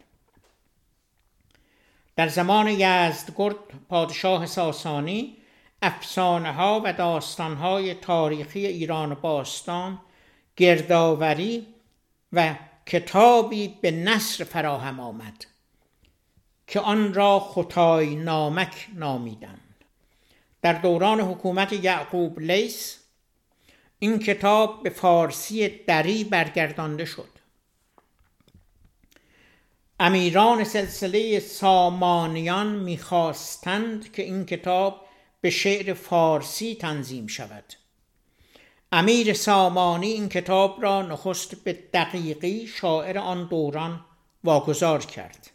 در 2.15 2.27
زمان 2.27 2.67
یزدگرد 2.67 3.55
پادشاه 3.89 4.45
ساسانی 4.45 5.38
افسانه 5.81 6.53
ها 6.53 6.81
و 6.85 6.93
داستان 6.93 7.55
های 7.55 7.93
تاریخی 7.93 8.67
ایران 8.67 9.13
باستان 9.13 10.01
گردآوری 10.57 11.67
و 12.33 12.55
کتابی 12.85 13.67
به 13.81 13.91
نصر 13.91 14.43
فراهم 14.43 14.99
آمد 14.99 15.45
که 16.67 16.79
آن 16.79 17.13
را 17.13 17.39
خطای 17.39 18.15
نامک 18.15 18.87
نامیدند. 18.95 19.85
در 20.61 20.73
دوران 20.73 21.21
حکومت 21.21 21.73
یعقوب 21.73 22.39
لیس 22.39 22.99
این 23.99 24.19
کتاب 24.19 24.83
به 24.83 24.89
فارسی 24.89 25.69
دری 25.69 26.23
برگردانده 26.23 27.05
شد. 27.05 27.29
امیران 29.99 30.63
سلسله 30.63 31.39
سامانیان 31.39 32.67
می‌خواستند 32.67 34.11
که 34.11 34.23
این 34.23 34.45
کتاب 34.45 35.05
به 35.41 35.49
شعر 35.49 35.93
فارسی 35.93 36.75
تنظیم 36.75 37.27
شود. 37.27 37.73
امیر 38.91 39.33
سامانی 39.33 40.07
این 40.07 40.29
کتاب 40.29 40.81
را 40.81 41.01
نخست 41.01 41.63
به 41.63 41.73
دقیقی 41.93 42.67
شاعر 42.67 43.17
آن 43.17 43.47
دوران 43.47 44.05
واگذار 44.43 45.05
کرد. 45.05 45.49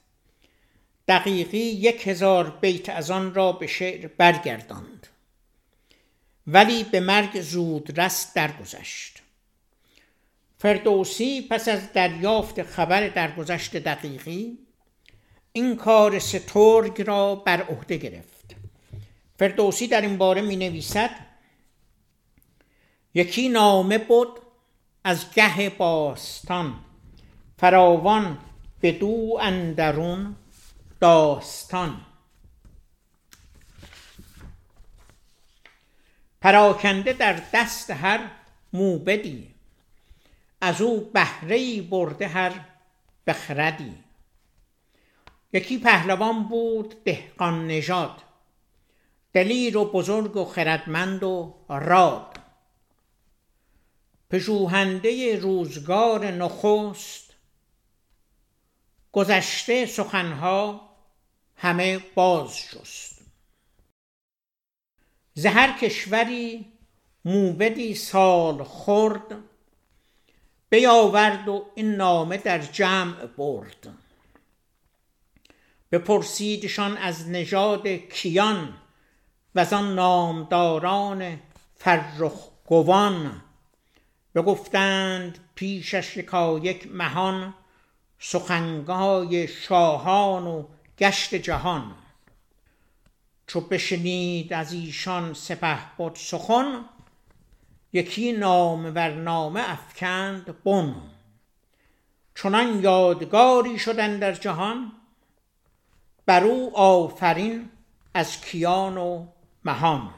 دقیقی 1.09 1.59
یک 1.59 2.09
هزار 2.09 2.51
بیت 2.51 2.89
از 2.89 3.11
آن 3.11 3.35
را 3.35 3.53
به 3.53 3.66
شعر 3.66 4.07
برگرداند. 4.07 5.07
ولی 6.47 6.85
به 6.85 7.01
مرگ 7.01 7.41
زود 7.41 8.01
رست 8.01 8.35
درگذشت. 8.35 9.22
فردوسی 10.59 11.43
پس 11.51 11.68
از 11.68 11.93
دریافت 11.93 12.62
خبر 12.62 13.09
درگذشت 13.09 13.76
دقیقی 13.76 14.59
این 15.53 15.76
کار 15.76 16.18
سترگ 16.18 17.03
را 17.03 17.35
بر 17.35 17.62
عهده 17.62 17.97
گرفت. 17.97 18.34
فردوسی 19.39 19.89
در 19.89 20.01
این 20.01 20.18
باره 20.18 20.43
می 20.43 20.57
نویسد 20.57 21.11
یکی 23.14 23.49
نامه 23.49 23.99
بود 23.99 24.28
از 25.05 25.35
گه 25.35 25.70
باستان 25.70 26.74
فراوان 27.59 28.39
به 28.80 28.93
دو 28.93 29.39
اندرون 29.41 30.37
داستان. 31.01 32.01
پراکنده 36.41 37.12
در 37.12 37.43
دست 37.53 37.91
هر 37.91 38.30
موبدی 38.72 39.55
از 40.61 40.80
او 40.80 41.01
بهره 41.01 41.82
برده 41.82 42.28
هر 42.28 42.53
بخردی. 43.26 43.95
یکی 45.53 45.78
پهلوان 45.78 46.49
بود 46.49 47.05
دهقان 47.05 47.66
نژاد 47.66 48.22
دلیر 49.35 49.76
و 49.76 49.85
بزرگ 49.85 50.37
و 50.37 50.45
خردمند 50.45 51.22
و 51.22 51.55
راد 51.68 52.39
پژوهنده 54.30 55.41
روزگار 55.41 56.26
نخست 56.26 57.35
گذشته 59.12 59.87
سخنها 59.87 60.91
همه 61.57 61.99
باز 62.14 62.59
شست 62.59 63.20
زهر 65.35 65.78
کشوری 65.78 66.72
موبدی 67.24 67.95
سال 67.95 68.62
خورد 68.62 69.37
بیاورد 70.70 71.49
و 71.49 71.66
این 71.74 71.95
نامه 71.95 72.37
در 72.37 72.59
جمع 72.59 73.26
برد 73.26 73.89
بپرسیدشان 75.93 76.97
از 76.97 77.28
نژاد 77.28 77.89
کیان 77.89 78.84
و 79.55 79.75
آن 79.75 79.95
نامداران 79.95 81.41
فرخ 81.77 82.49
گوان 82.67 83.43
بگفتند 84.35 85.39
پیشش 85.55 86.17
یکایک 86.17 86.89
مهان 86.93 87.55
سخنگای 88.19 89.49
شاهان 89.49 90.47
و 90.47 90.65
گشت 90.99 91.35
جهان. 91.35 91.95
چو 93.47 93.61
بشنید 93.61 94.53
از 94.53 94.73
ایشان 94.73 95.35
سپه 95.35 95.79
بود 95.97 96.15
سخن 96.15 96.85
یکی 97.93 98.33
نام 98.33 98.99
نامه 98.99 99.71
افکند 99.71 100.63
بن. 100.65 100.95
چنان 102.35 102.83
یادگاری 102.83 103.79
شدن 103.79 104.19
در 104.19 104.33
جهان 104.33 104.93
بر 106.27 106.45
او 106.45 106.77
آفرین 106.77 107.71
از 108.15 108.41
کیان 108.41 108.97
و 108.97 109.27
مهان 109.65 110.11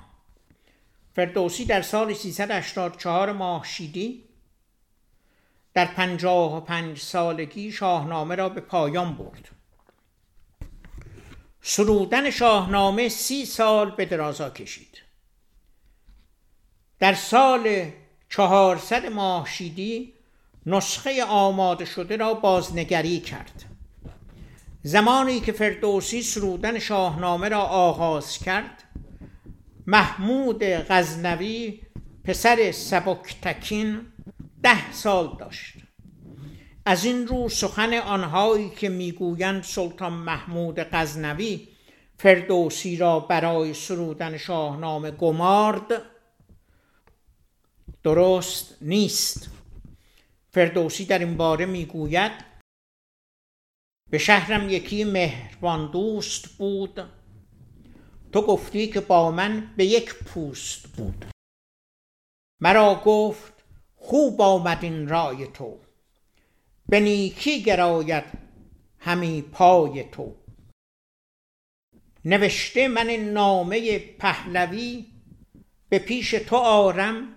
فردوسی 1.17 1.65
در 1.65 1.83
سال 1.83 2.15
384 2.15 3.33
ماهشیدی 3.33 4.25
در 5.75 5.87
پنجاه 5.87 6.57
و 6.57 6.61
پنج 6.61 6.99
سالگی 6.99 7.73
شاهنامه 7.73 8.35
را 8.35 8.49
به 8.49 8.61
پایان 8.61 9.15
برد. 9.15 9.49
سرودن 11.61 12.31
شاهنامه 12.31 13.09
سی 13.09 13.47
سال 13.47 13.91
به 13.91 14.05
درازا 14.05 14.51
کشید. 14.51 15.03
در 16.99 17.15
سال 17.15 17.91
چهارصد 18.29 19.07
ماهشیدی 19.07 20.13
نسخه 20.67 21.25
آماده 21.25 21.85
شده 21.85 22.17
را 22.17 22.35
بازنگری 22.35 23.21
کرد. 23.21 23.65
زمانی 24.83 25.41
که 25.41 25.53
فردوسی 25.53 26.23
سرودن 26.23 26.79
شاهنامه 26.79 27.49
را 27.49 27.61
آغاز 27.61 28.39
کرد 28.39 28.83
محمود 29.87 30.65
غزنوی 30.65 31.81
پسر 32.25 32.73
سبکتکین 32.73 34.01
ده 34.63 34.93
سال 34.93 35.37
داشت. 35.41 35.75
از 36.85 37.05
این 37.05 37.27
رو 37.27 37.49
سخن 37.49 37.95
آنهایی 37.95 38.71
که 38.71 38.89
می‌گویند 38.89 39.63
سلطان 39.63 40.13
محمود 40.13 40.81
غزنوی 40.81 41.69
فردوسی 42.19 42.97
را 42.97 43.21
برای 43.21 43.75
سرودن 43.75 44.37
شاهنامه 44.37 45.11
گمارد 45.11 46.03
درست 48.03 48.77
نیست. 48.81 49.51
فردوسی 50.51 51.05
در 51.05 51.19
این 51.19 51.37
باره 51.37 51.67
می‌گوید 51.67 52.33
به 54.11 54.19
شهرم 54.19 54.69
یکی 54.69 55.05
مهربان 55.05 55.91
دوست 55.91 56.49
بود 56.59 57.11
تو 58.33 58.43
گفتی 58.43 58.87
که 58.87 59.01
با 59.01 59.31
من 59.31 59.75
به 59.77 59.85
یک 59.85 60.15
پوست 60.15 60.87
بود. 60.97 61.25
مرا 62.61 63.03
گفت 63.05 63.53
خوب 63.97 64.41
آمد 64.41 64.79
این 64.83 65.09
رای 65.09 65.47
تو. 65.47 65.79
به 66.89 67.01
نیکی 67.01 67.63
گراید 67.63 68.25
همی 68.99 69.43
پای 69.43 70.05
تو. 70.05 70.35
نوشته 72.25 72.89
من 72.89 73.11
نامه 73.11 73.99
پهلوی 73.99 75.07
به 75.89 75.99
پیش 75.99 76.31
تو 76.31 76.57
آرم 76.57 77.37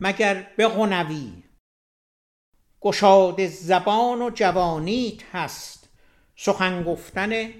مگر 0.00 0.46
بغنوی 0.58 1.42
گشاد 2.80 3.46
زبان 3.46 4.22
و 4.22 4.30
جوانیت 4.34 5.22
هست 5.32 5.88
سخن 6.36 6.84
گفتن 6.84 7.50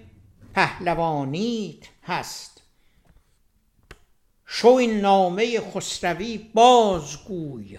پهلوانیت 0.54 1.88
هست. 2.02 2.57
شو 4.50 4.68
این 4.68 5.00
نامه 5.00 5.60
خسروی 5.60 6.38
بازگوی 6.38 7.78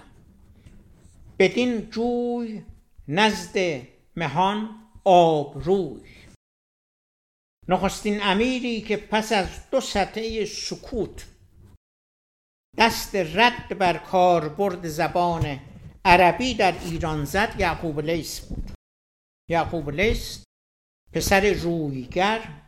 بدین 1.40 1.90
جوی 1.90 2.64
نزد 3.08 3.82
مهان 4.16 4.70
آبروی. 5.04 6.10
نخستین 7.68 8.24
امیری 8.24 8.82
که 8.82 8.98
پس 8.98 9.32
از 9.32 9.70
دو 9.72 9.82
سطح 9.82 10.46
سکوت 10.46 11.28
دست 12.78 13.16
رد 13.16 13.78
بر 13.78 13.98
کاربرد 13.98 14.88
زبان 14.88 15.60
عربی 16.06 16.54
در 16.54 16.80
ایران 16.84 17.26
زد 17.26 17.56
یعقوب 17.60 18.00
لیس 18.00 18.40
بود. 18.40 18.72
یعقوب 19.50 19.90
لیس 19.90 20.44
پسر 21.14 21.54
رویگر 21.54 22.62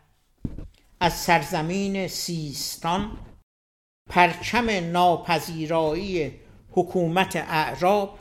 از 0.99 1.13
سرزمین 1.13 2.07
سیستان 2.07 3.30
پرچم 4.09 4.69
ناپذیرایی 4.69 6.39
حکومت 6.71 7.35
اعراب 7.35 8.19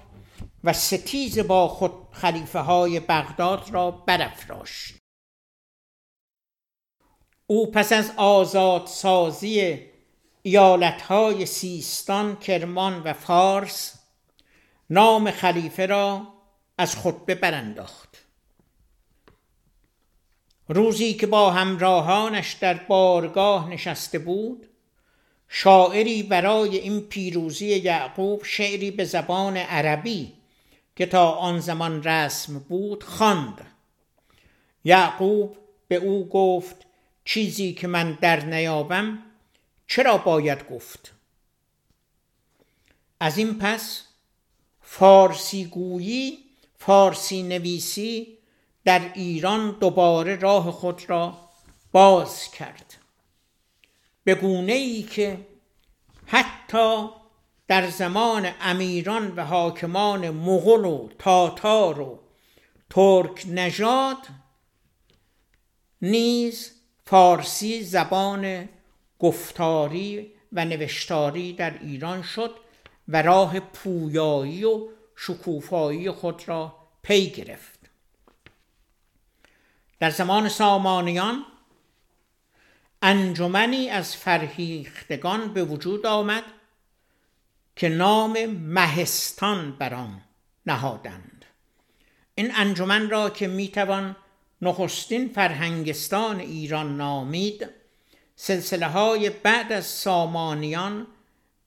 و 0.64 0.72
ستیز 0.72 1.38
با 1.38 1.68
خود 1.68 1.92
خلیفه 2.12 2.58
های 2.58 3.00
بغداد 3.00 3.70
را 3.70 3.90
برافراشت. 3.90 4.94
او 7.46 7.70
پس 7.70 7.92
از 7.92 8.12
آزاد 8.16 8.86
سازی 8.86 9.80
ایالت 10.42 11.02
های 11.02 11.46
سیستان، 11.46 12.36
کرمان 12.36 13.02
و 13.02 13.12
فارس 13.12 13.98
نام 14.90 15.30
خلیفه 15.30 15.86
را 15.86 16.26
از 16.78 16.96
خطبه 16.96 17.34
برانداخت 17.34 18.26
روزی 20.68 21.14
که 21.14 21.26
با 21.26 21.50
همراهانش 21.50 22.52
در 22.52 22.74
بارگاه 22.74 23.68
نشسته 23.68 24.18
بود 24.18 24.69
شاعری 25.52 26.22
برای 26.22 26.76
این 26.76 27.00
پیروزی 27.00 27.66
یعقوب 27.66 28.44
شعری 28.44 28.90
به 28.90 29.04
زبان 29.04 29.56
عربی 29.56 30.32
که 30.96 31.06
تا 31.06 31.30
آن 31.30 31.60
زمان 31.60 32.02
رسم 32.02 32.58
بود 32.58 33.04
خواند. 33.04 33.66
یعقوب 34.84 35.56
به 35.88 35.96
او 35.96 36.28
گفت 36.28 36.76
چیزی 37.24 37.72
که 37.72 37.86
من 37.86 38.18
در 38.20 38.44
نیابم 38.44 39.18
چرا 39.86 40.18
باید 40.18 40.68
گفت؟ 40.68 41.12
از 43.20 43.38
این 43.38 43.58
پس 43.58 44.02
فارسی 44.82 45.64
گویی 45.64 46.38
فارسی 46.78 47.42
نویسی 47.42 48.38
در 48.84 49.12
ایران 49.14 49.76
دوباره 49.80 50.36
راه 50.36 50.70
خود 50.70 51.10
را 51.10 51.38
باز 51.92 52.50
کرد. 52.50 52.99
به 54.24 54.34
گونه 54.34 54.72
ای 54.72 55.02
که 55.02 55.46
حتی 56.26 57.08
در 57.68 57.90
زمان 57.90 58.50
امیران 58.60 59.34
و 59.36 59.44
حاکمان 59.44 60.30
مغول 60.30 60.84
و 60.84 61.08
تاتار 61.18 62.00
و 62.00 62.18
ترک 62.90 63.44
نژاد 63.48 64.26
نیز 66.02 66.72
فارسی 67.04 67.82
زبان 67.82 68.68
گفتاری 69.18 70.32
و 70.52 70.64
نوشتاری 70.64 71.52
در 71.52 71.78
ایران 71.78 72.22
شد 72.22 72.54
و 73.08 73.22
راه 73.22 73.60
پویایی 73.60 74.64
و 74.64 74.88
شکوفایی 75.16 76.10
خود 76.10 76.48
را 76.48 76.76
پی 77.02 77.30
گرفت. 77.30 77.80
در 80.00 80.10
زمان 80.10 80.48
سامانیان 80.48 81.44
انجمنی 83.02 83.90
از 83.90 84.16
فرهیختگان 84.16 85.52
به 85.52 85.64
وجود 85.64 86.06
آمد 86.06 86.44
که 87.76 87.88
نام 87.88 88.46
مهستان 88.46 89.72
بر 89.72 89.94
آن 89.94 90.20
نهادند. 90.66 91.44
این 92.34 92.54
انجمن 92.54 93.10
را 93.10 93.30
که 93.30 93.48
می‌توان 93.48 94.16
نخستین 94.62 95.28
فرهنگستان 95.28 96.40
ایران 96.40 96.96
نامید 96.96 97.68
سلسله 98.36 98.86
های 98.86 99.30
بعد 99.30 99.72
از 99.72 99.86
سامانیان 99.86 101.06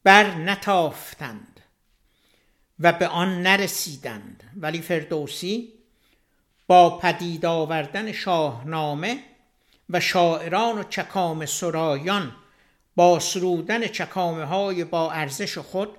بر 0.03 0.36
نتافتند 0.36 1.59
و 2.79 2.93
به 2.93 3.07
آن 3.07 3.41
نرسیدند. 3.41 4.43
ولی 4.57 4.81
فردوسی 4.81 5.73
با 6.67 6.97
پدید 6.97 7.45
آوردن 7.45 8.11
شاهنامه 8.11 9.23
و 9.94 10.00
شاعران 10.00 10.80
و 10.80 10.84
چکام 10.84 11.46
سرایان 11.46 12.36
با 12.96 13.20
سرودن 13.20 13.88
چکامه 13.88 14.46
های 14.46 14.84
با 14.84 15.12
ارزش 15.12 15.58
خود 15.58 15.89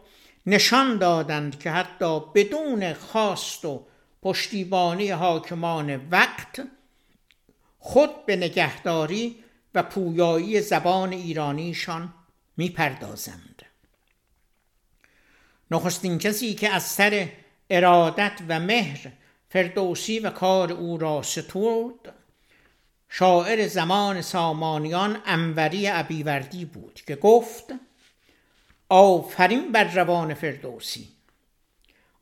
نشان 0.47 0.99
دادند 0.99 1.59
که 1.59 1.71
حتی 1.71 2.21
بدون 2.35 2.93
خواست 2.93 3.65
و 3.65 3.87
پشتیبانی 4.23 5.11
حاکمان 5.11 6.09
وقت 6.11 6.67
خود 7.79 8.27
به 8.27 8.37
نگهداری 8.37 9.45
و 9.75 9.83
پویایی 9.83 10.61
زبان 10.61 11.13
ایرانیشان 11.13 12.15
می‌پردازند. 12.57 13.63
نخستین 15.71 16.19
کسی 16.19 16.55
که 16.55 16.69
از 16.69 16.83
سر 16.83 17.29
ارادت 17.71 18.41
و 18.49 18.61
مهر 18.61 19.13
فردوسی 19.49 20.19
و 20.19 20.31
کار 20.31 20.73
او 20.73 20.99
را 20.99 21.23
ستود 21.23 22.09
شاعر 23.17 23.67
زمان 23.67 24.23
سامانیان 24.23 25.23
انوری 25.27 25.89
ابیوردی 25.89 26.65
بود 26.65 27.03
که 27.07 27.17
گفت 27.17 27.65
آفرین 28.89 29.73
بر 29.73 29.85
روان 29.85 30.35
فردوسی. 30.35 31.09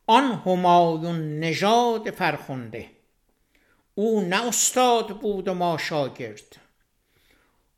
آن 0.07 0.33
همایون 0.47 1.41
نژاد 1.41 2.11
فرخنده. 2.11 2.91
او 3.95 4.21
نه 4.21 4.47
استاد 4.47 5.21
بود 5.21 5.49
و 5.49 5.55
ما 5.55 5.79
شاگرد. 5.79 6.57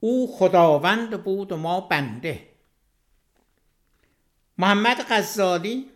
او 0.00 0.36
خداوند 0.36 1.24
بود 1.24 1.52
و 1.52 1.56
ما 1.56 1.80
بنده. 1.80 2.48
محمد 4.58 5.06
غزالی 5.10 5.90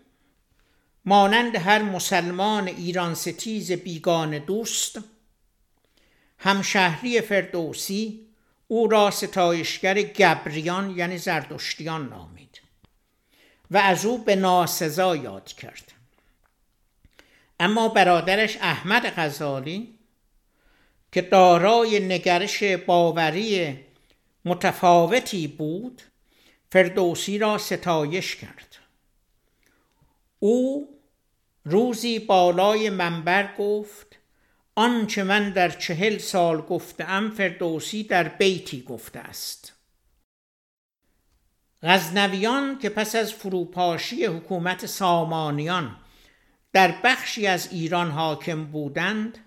مانند 1.05 1.57
هر 1.57 1.83
مسلمان 1.83 2.69
ایران 2.69 3.15
ستیز 3.15 3.73
بیگان 3.73 4.39
دوست 4.39 5.01
همشهری 6.39 7.21
فردوسی 7.21 8.27
او 8.69 8.89
را 8.89 9.11
ستایشگر 9.11 10.03
گبریان 10.03 10.91
یعنی 10.97 11.19
زردشتیان 11.19 12.09
نامید 12.09 12.61
و 13.71 13.77
از 13.77 14.05
او 14.05 14.25
به 14.25 14.37
ناسزا 14.37 15.17
یاد 15.17 15.47
کرد. 15.47 15.93
اما 17.61 17.89
برادرش 17.89 18.57
احمد 18.57 19.13
غزالی 19.17 19.99
که 21.13 21.23
دارای 21.23 22.01
نگرش 22.01 22.63
باوری 22.63 23.81
متفاوتی 24.45 25.49
بود 25.49 26.03
فردوسی 26.73 27.39
را 27.39 27.59
ستایش 27.59 28.37
کرد. 28.37 28.77
او 30.39 30.89
روزی 31.65 32.19
بالای 32.19 32.91
منبر 32.91 33.55
گفت 33.59 34.18
آنچه 34.79 35.25
من 35.25 35.51
در 35.51 35.71
چهل 35.71 36.19
سال 36.19 36.61
گفتم 36.61 37.31
فردوسی 37.31 38.03
در 38.05 38.29
بیتی 38.29 38.83
گفته 38.83 39.19
است. 39.19 39.73
غزنویان 41.83 42.79
که 42.79 42.89
پس 42.89 43.15
از 43.15 43.33
فروپاشی 43.33 44.25
حکومت 44.25 44.87
سامانیان 44.87 45.97
در 46.73 47.01
بخشی 47.05 47.47
از 47.47 47.73
ایران 47.73 48.11
حاکم 48.11 48.65
بودند 48.65 49.39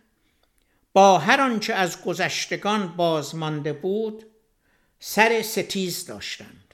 با 0.93 1.19
هر 1.19 1.41
آنچه 1.41 1.73
از 1.73 2.03
گذشتگان 2.03 2.87
بازمانده 2.87 3.73
بود 3.73 4.25
سر 4.99 5.41
ستیز 5.41 6.05
داشتند. 6.05 6.73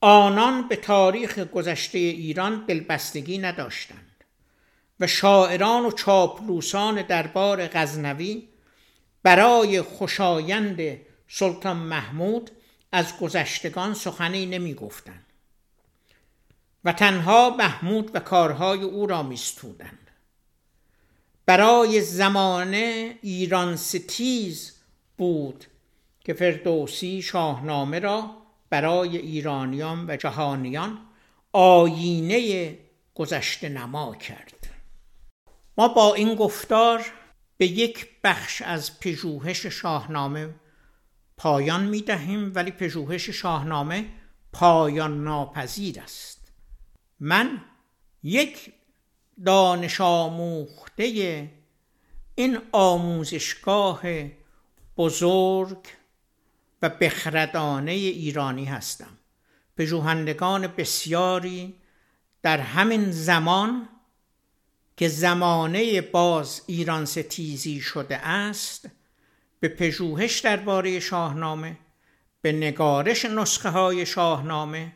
آنان 0.00 0.68
به 0.68 0.76
تاریخ 0.76 1.38
گذشته 1.38 1.98
ایران 1.98 2.64
دلبستگی 2.64 3.38
نداشتند. 3.38 4.07
و 5.00 5.06
شاعران 5.06 5.84
و 5.84 5.90
چاپلوسان 5.90 7.02
دربار 7.02 7.66
غزنوی 7.66 8.48
برای 9.22 9.82
خوشایند 9.82 10.98
سلطان 11.28 11.76
محمود 11.76 12.50
از 12.92 13.18
گذشتگان 13.18 13.94
سخنی 13.94 14.46
نمی 14.46 14.74
گفتند 14.74 15.26
و 16.84 16.92
تنها 16.92 17.56
محمود 17.58 18.10
و 18.14 18.20
کارهای 18.20 18.82
او 18.82 19.06
را 19.06 19.22
میستودند. 19.22 20.10
برای 21.46 22.00
زمانه 22.00 23.18
ایران 23.22 23.76
ستیز 23.76 24.72
بود 25.16 25.64
که 26.20 26.34
فردوسی 26.34 27.22
شاهنامه 27.22 27.98
را 27.98 28.30
برای 28.70 29.16
ایرانیان 29.16 30.10
و 30.10 30.16
جهانیان 30.16 30.98
آینه 31.52 32.78
گذشته 33.14 33.68
نما 33.68 34.14
کرد. 34.14 34.57
ما 35.78 35.88
با 35.88 36.14
این 36.14 36.34
گفتار 36.34 37.04
به 37.56 37.66
یک 37.66 38.08
بخش 38.24 38.62
از 38.62 39.00
پژوهش 39.00 39.66
شاهنامه 39.66 40.54
پایان 41.36 41.84
می 41.84 42.00
دهیم 42.00 42.52
ولی 42.54 42.70
پژوهش 42.70 43.30
شاهنامه 43.30 44.06
پایان 44.52 45.24
ناپذیر 45.24 46.00
است. 46.00 46.52
من 47.20 47.64
یک 48.22 48.72
دانش 49.44 50.00
آموخته 50.00 51.04
این 52.34 52.58
آموزشگاه 52.72 54.02
بزرگ 54.96 55.86
و 56.82 56.88
بخردانه 56.88 57.92
ایرانی 57.92 58.64
هستم. 58.64 59.18
پژوهندگان 59.76 60.66
بسیاری 60.66 61.74
در 62.42 62.60
همین 62.60 63.10
زمان 63.10 63.88
که 64.98 65.08
زمانه 65.08 66.00
باز 66.00 66.62
ایران 66.66 67.04
ستیزی 67.04 67.80
شده 67.80 68.16
است 68.16 68.88
به 69.60 69.68
پژوهش 69.68 70.40
درباره 70.40 71.00
شاهنامه 71.00 71.78
به 72.42 72.52
نگارش 72.52 73.24
نسخه 73.24 73.68
های 73.68 74.06
شاهنامه 74.06 74.92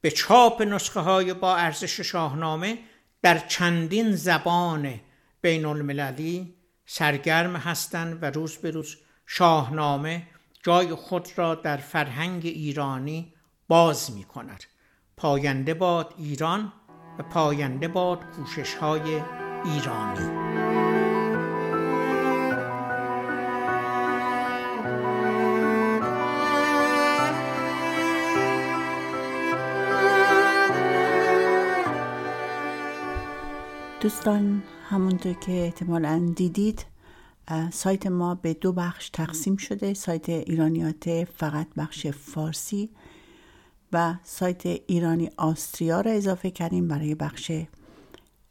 به 0.00 0.10
چاپ 0.10 0.62
نسخه 0.62 1.00
های 1.00 1.34
با 1.34 1.56
ارزش 1.56 2.00
شاهنامه 2.00 2.78
در 3.22 3.38
چندین 3.38 4.16
زبان 4.16 5.00
بین 5.40 5.64
المللی 5.64 6.54
سرگرم 6.86 7.56
هستند 7.56 8.22
و 8.22 8.26
روز 8.26 8.56
به 8.56 8.70
روز 8.70 8.96
شاهنامه 9.26 10.26
جای 10.62 10.94
خود 10.94 11.28
را 11.36 11.54
در 11.54 11.76
فرهنگ 11.76 12.46
ایرانی 12.46 13.34
باز 13.68 14.10
می 14.12 14.24
کند 14.24 14.64
پاینده 15.16 15.74
باد 15.74 16.14
ایران 16.18 16.72
پاینده 17.22 17.88
باد 17.88 18.24
کوشش 18.36 18.74
های 18.74 19.22
ایرانی. 19.64 20.50
دوستان 34.00 34.62
همونطور 34.88 35.32
که 35.32 35.52
احتمالا 35.52 36.32
دیدید 36.36 36.86
سایت 37.72 38.06
ما 38.06 38.34
به 38.34 38.54
دو 38.54 38.72
بخش 38.72 39.10
تقسیم 39.10 39.56
شده. 39.56 39.94
سایت 39.94 40.28
ایرانیات 40.28 41.24
فقط 41.24 41.66
بخش 41.76 42.06
فارسی 42.06 42.90
و 43.92 44.14
سایت 44.22 44.66
ایرانی 44.66 45.30
آستریا 45.36 46.00
را 46.00 46.10
اضافه 46.10 46.50
کردیم 46.50 46.88
برای 46.88 47.14
بخش 47.14 47.52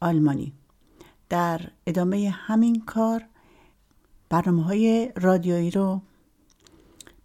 آلمانی. 0.00 0.52
در 1.28 1.60
ادامه 1.86 2.30
همین 2.30 2.82
کار 2.86 3.22
برنامه 4.28 4.62
های 4.64 5.12
رادیویی 5.16 5.70
رو 5.70 6.02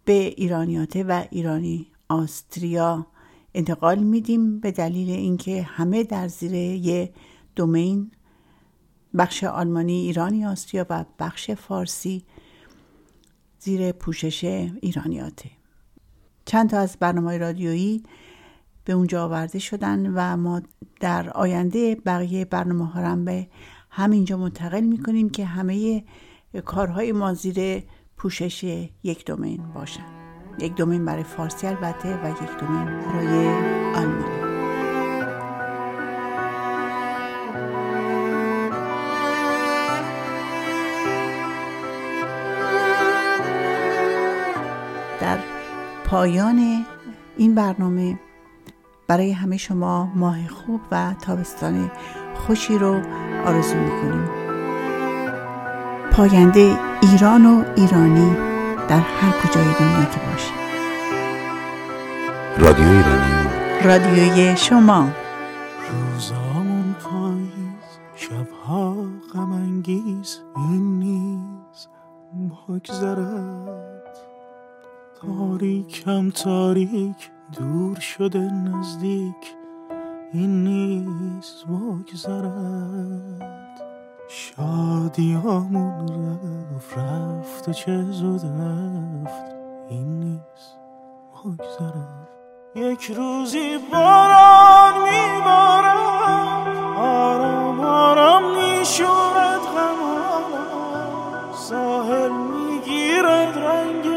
به 0.04 0.12
ایرانیات 0.12 0.96
و 1.08 1.26
ایرانی 1.30 1.86
آستریا 2.08 3.06
انتقال 3.54 3.98
میدیم 3.98 4.60
به 4.60 4.70
دلیل 4.70 5.10
اینکه 5.10 5.62
همه 5.62 6.04
در 6.04 6.28
زیر 6.28 6.54
یه 6.54 7.12
دومین 7.56 8.10
بخش 9.18 9.44
آلمانی 9.44 9.92
ایرانی 9.92 10.46
آستریا 10.46 10.86
و 10.90 11.04
بخش 11.18 11.50
فارسی 11.50 12.24
زیر 13.58 13.92
پوشش 13.92 14.44
ایرانیاته. 14.80 15.50
چند 16.46 16.70
تا 16.70 16.78
از 16.78 16.96
برنامه 17.00 17.38
رادیویی 17.38 18.02
به 18.84 18.92
اونجا 18.92 19.24
آورده 19.24 19.58
شدن 19.58 20.12
و 20.14 20.36
ما 20.36 20.62
در 21.00 21.30
آینده 21.30 21.94
بقیه 21.94 22.44
برنامه 22.44 22.86
ها 22.86 23.00
هم 23.00 23.24
به 23.24 23.46
همینجا 23.90 24.36
منتقل 24.36 24.80
می‌کنیم 24.80 25.30
که 25.30 25.44
همه 25.44 26.04
کارهای 26.64 27.12
ما 27.12 27.34
زیر 27.34 27.82
پوشش 28.16 28.88
یک 29.02 29.24
دومین 29.24 29.72
باشن 29.74 30.06
یک 30.58 30.74
دومین 30.74 31.04
برای 31.04 31.22
فارسی 31.22 31.66
البته 31.66 32.16
و 32.24 32.30
یک 32.30 32.58
دومین 32.60 32.84
برای 32.84 33.48
آلمانی 33.94 34.35
پایان 46.06 46.86
این 47.36 47.54
برنامه. 47.54 48.18
برای 49.08 49.32
همه 49.32 49.56
شما 49.56 50.12
ماه 50.14 50.48
خوب 50.48 50.80
و 50.92 51.14
تابستان 51.20 51.90
خوشی 52.34 52.78
رو 52.78 52.94
آرزو 53.46 53.76
می‌کنیم. 53.76 54.28
پاینده 56.12 56.78
ایران 57.02 57.46
و 57.46 57.64
ایرانی 57.76 58.36
در 58.88 59.00
هر 59.00 59.32
کجای 59.32 59.64
دنیا 59.64 60.04
که 60.04 60.20
باشه. 60.30 60.52
رادیو 62.58 62.88
ایرانی. 62.88 63.48
رادیوی 63.84 64.56
شما. 64.56 65.08
روزامون 65.90 66.94
پاییز 67.04 67.98
شبها 68.14 68.96
غم 69.34 69.52
انگیز 69.52 70.40
این 70.56 70.98
نیز 70.98 71.88
بگذرد 72.68 73.65
تاریکم 75.26 76.30
تاریک 76.30 77.30
دور 77.58 78.00
شده 78.00 78.38
نزدیک. 78.38 79.54
این 80.32 80.64
نیز 80.64 81.64
بگذرد 81.68 83.42
شادیامون 84.28 86.08
رفت 86.74 86.98
رفت 86.98 87.68
و 87.68 87.72
چه 87.72 88.02
زود 88.02 88.40
رفت 88.44 89.54
این 89.88 90.20
نیز 90.20 90.74
بگذرد 91.44 92.28
یک 92.74 93.10
روزی 93.16 93.78
باران 93.92 94.94
میبارد 95.02 95.96
آرام 96.96 97.80
آرام 97.80 98.42
میشورد 98.56 99.60
غم 99.60 100.00
ساحل 101.52 102.32
می‌گیرد 102.32 103.58
رنگ 103.58 104.15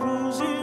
روزی 0.00 0.62